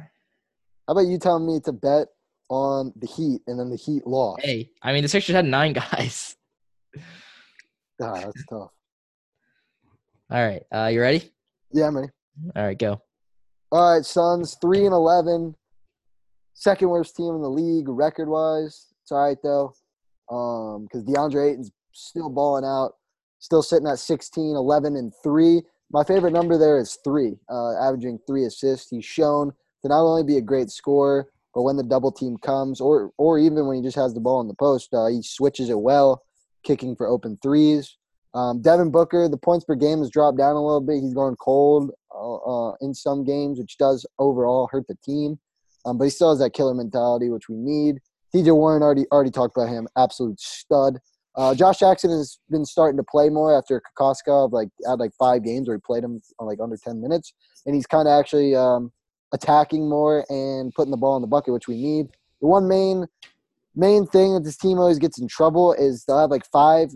[0.87, 2.07] How about you telling me to bet
[2.49, 4.41] on the Heat and then the Heat lost?
[4.43, 6.35] hey, I mean the Sixers had nine guys.
[8.01, 8.71] Ah, that's tough.
[10.31, 11.29] All right, uh, you ready?
[11.73, 12.11] Yeah, I'm ready.
[12.55, 13.01] All right, go.
[13.71, 15.55] All right, Suns three and eleven,
[16.53, 18.87] second worst team in the league record wise.
[19.03, 19.73] It's all right though,
[20.33, 22.93] um, because DeAndre Ayton's still balling out,
[23.41, 25.61] still sitting at 16, 11, and three.
[25.91, 28.89] My favorite number there is three, uh, averaging three assists.
[28.89, 32.79] He's shown to not only be a great scorer, but when the double team comes,
[32.79, 35.69] or or even when he just has the ball in the post, uh, he switches
[35.69, 36.23] it well,
[36.63, 37.97] kicking for open threes.
[38.33, 41.01] Um, Devin Booker, the points per game has dropped down a little bit.
[41.01, 45.37] He's going cold uh, uh, in some games, which does overall hurt the team.
[45.83, 47.99] Um, but he still has that killer mentality, which we need.
[48.33, 50.99] TJ Warren already already talked about him, absolute stud.
[51.35, 55.43] Uh, Josh Jackson has been starting to play more after Kokoskov like had like five
[55.43, 57.33] games where he played him on like under ten minutes,
[57.65, 58.91] and he's kind of actually um,
[59.33, 62.07] attacking more and putting the ball in the bucket, which we need.
[62.41, 63.05] The one main
[63.75, 66.89] main thing that this team always gets in trouble is they'll have like five.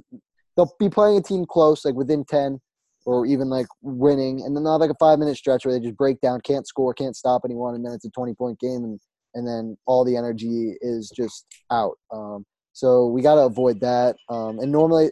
[0.57, 2.59] They'll be playing a team close, like within ten,
[3.05, 5.79] or even like winning, and then they'll have like a five minute stretch where they
[5.79, 8.83] just break down, can't score, can't stop anyone, and then it's a twenty point game,
[8.83, 8.99] and
[9.33, 11.97] and then all the energy is just out.
[12.11, 12.45] Um,
[12.75, 14.17] so we got to avoid that.
[14.27, 15.11] Um, and normally,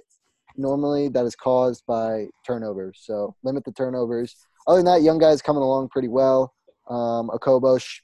[0.57, 2.99] normally that is caused by turnovers.
[3.03, 4.35] So limit the turnovers.
[4.67, 6.53] Other than that, young guys coming along pretty well.
[6.89, 8.01] Um, Okobo, sh-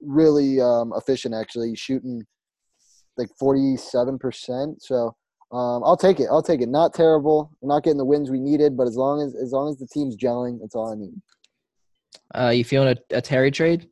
[0.00, 2.24] really um, efficient actually, He's shooting
[3.18, 4.82] like forty-seven percent.
[4.82, 5.14] So
[5.52, 6.28] um, I'll take it.
[6.30, 6.70] I'll take it.
[6.70, 7.50] Not terrible.
[7.60, 9.86] We're not getting the wins we needed, but as long as as long as the
[9.86, 11.20] team's gelling, that's all I need.
[12.34, 13.86] Uh, you feeling a, a Terry trade?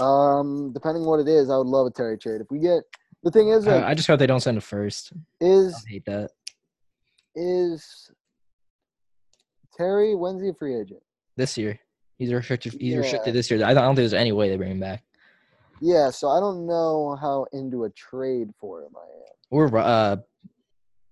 [0.00, 2.40] Um, depending what it is, I would love a Terry trade.
[2.40, 2.84] If we get
[3.26, 5.12] the thing is, Uh, like, I just hope they don't send a first.
[5.14, 6.30] I is hate that.
[7.34, 8.10] is
[9.76, 11.02] Terry, when's he a free agent?
[11.36, 11.78] this year.
[12.18, 12.72] He's restricted.
[12.80, 13.00] He's Yeah.
[13.00, 13.62] restricted this year.
[13.62, 15.02] I don't, I don't think there's any way they bring him back.
[15.82, 19.34] Yeah, so I don't know how into a trade for him I am.
[19.50, 20.16] Or uh,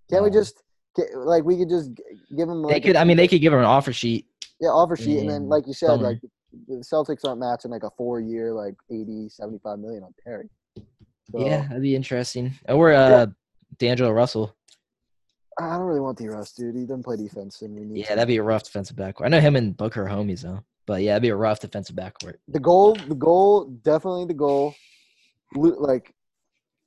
[0.08, 0.62] Can't we just
[0.96, 1.90] get, like we could just
[2.34, 2.96] give him they like a- could.
[2.96, 4.26] I mean, they could give him an offer sheet.
[4.60, 6.02] yeah offer sheet and then like you said summer.
[6.10, 6.20] like
[6.68, 10.48] the Celtics aren't matching like a four year like 80 75 million on Terry.
[11.30, 12.54] So, Yeah, that'd be interesting.
[12.68, 13.26] Or uh,
[13.78, 14.54] D'Angelo Russell.
[15.58, 16.74] I don't really want the Russ, dude.
[16.74, 19.26] He doesn't play defense, and we need Yeah, some- that'd be a rough defensive backcourt.
[19.26, 21.94] I know him and Booker are homies though, but yeah, that'd be a rough defensive
[21.96, 22.34] backcourt.
[22.48, 22.94] the goal.
[22.94, 24.74] The goal, definitely the goal.
[25.54, 26.12] Like,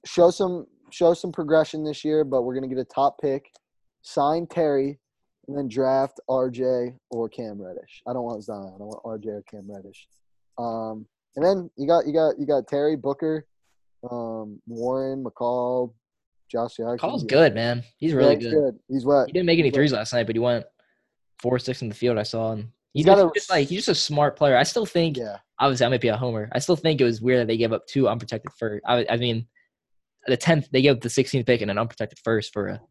[0.05, 3.49] show some show some progression this year, but we're gonna get a top pick,
[4.01, 4.99] sign Terry,
[5.47, 8.01] and then draft RJ or Cam Reddish.
[8.05, 8.73] I don't want Zion.
[8.79, 10.07] I want RJ or Cam Reddish.
[10.57, 11.05] Um,
[11.37, 13.45] and then you got you got you got Terry Booker,
[14.11, 15.93] um, Warren Mikal,
[16.51, 16.97] Josh Jackson.
[16.97, 17.29] Call's Yeah.
[17.29, 17.83] good, man.
[17.97, 18.79] He's Yeah, really he's good.
[18.87, 19.27] He's what?
[19.27, 20.65] He didn't make any threes last night, but he went
[21.39, 22.17] four or six in the field.
[22.17, 24.55] I saw, and he He's got just, a- just like he's just a smart player.
[24.57, 25.37] I still think, Yeah.
[25.59, 26.49] obviously, I might be a homer.
[26.53, 28.83] I still think it was weird that they gave up two unprotected first.
[28.87, 29.47] I, I mean,
[30.25, 32.81] the tenth they gave up the 16th pick and an unprotected first for a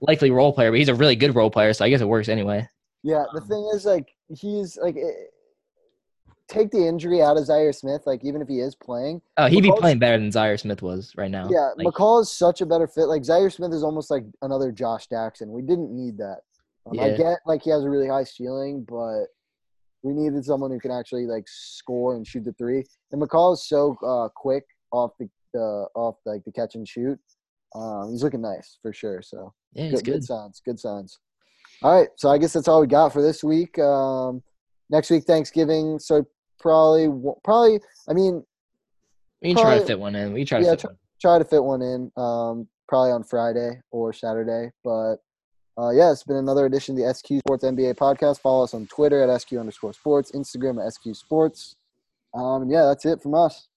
[0.00, 2.28] likely role player, but he's a really good role player, so I guess it works
[2.28, 2.66] anyway.
[3.02, 5.24] Yeah, the Um, thing is, like, he's like, eh,
[6.50, 8.02] take the injury out of Zhaire Smith.
[8.06, 11.12] Like, even if he is playing, Oh, he'd be playing better than Zhaire Smith was
[11.16, 11.48] right now.
[11.50, 13.06] yeah, Like, Mikal is such a better fit.
[13.06, 15.52] Like, Zhaire Smith is almost like another Josh Jackson.
[15.52, 16.40] We didn't need that.
[16.86, 19.26] Um, I get like he has a really high ceiling, but
[20.02, 22.84] we needed someone who can actually like score and shoot the three.
[23.12, 27.18] And Mikal is so uh, quick off the, the off like the catch and shoot.
[27.74, 29.20] Um, he's looking nice for sure.
[29.22, 30.12] So yeah, good, good.
[30.12, 30.62] good signs.
[30.64, 31.18] Good signs.
[31.82, 33.78] All right, so I guess that's all we got for this week.
[33.78, 34.42] Um,
[34.90, 35.98] next week, Thanksgiving.
[35.98, 36.26] So
[36.60, 37.08] probably,
[37.42, 37.80] probably.
[38.08, 38.44] I mean,
[39.42, 40.32] We can try to fit one in.
[40.32, 40.98] We try to Yeah, fit try- one.
[41.20, 42.12] try to fit one in.
[42.16, 44.70] Um, probably on Friday or Saturday.
[44.84, 45.16] But
[45.78, 48.40] uh, yeah, it's been another edition of the SQ Sports NBA podcast.
[48.40, 51.76] Follow us on Twitter at SQ underscore Sports, Instagram at SQ Sports.
[52.34, 53.68] Um, and yeah, that's it from us.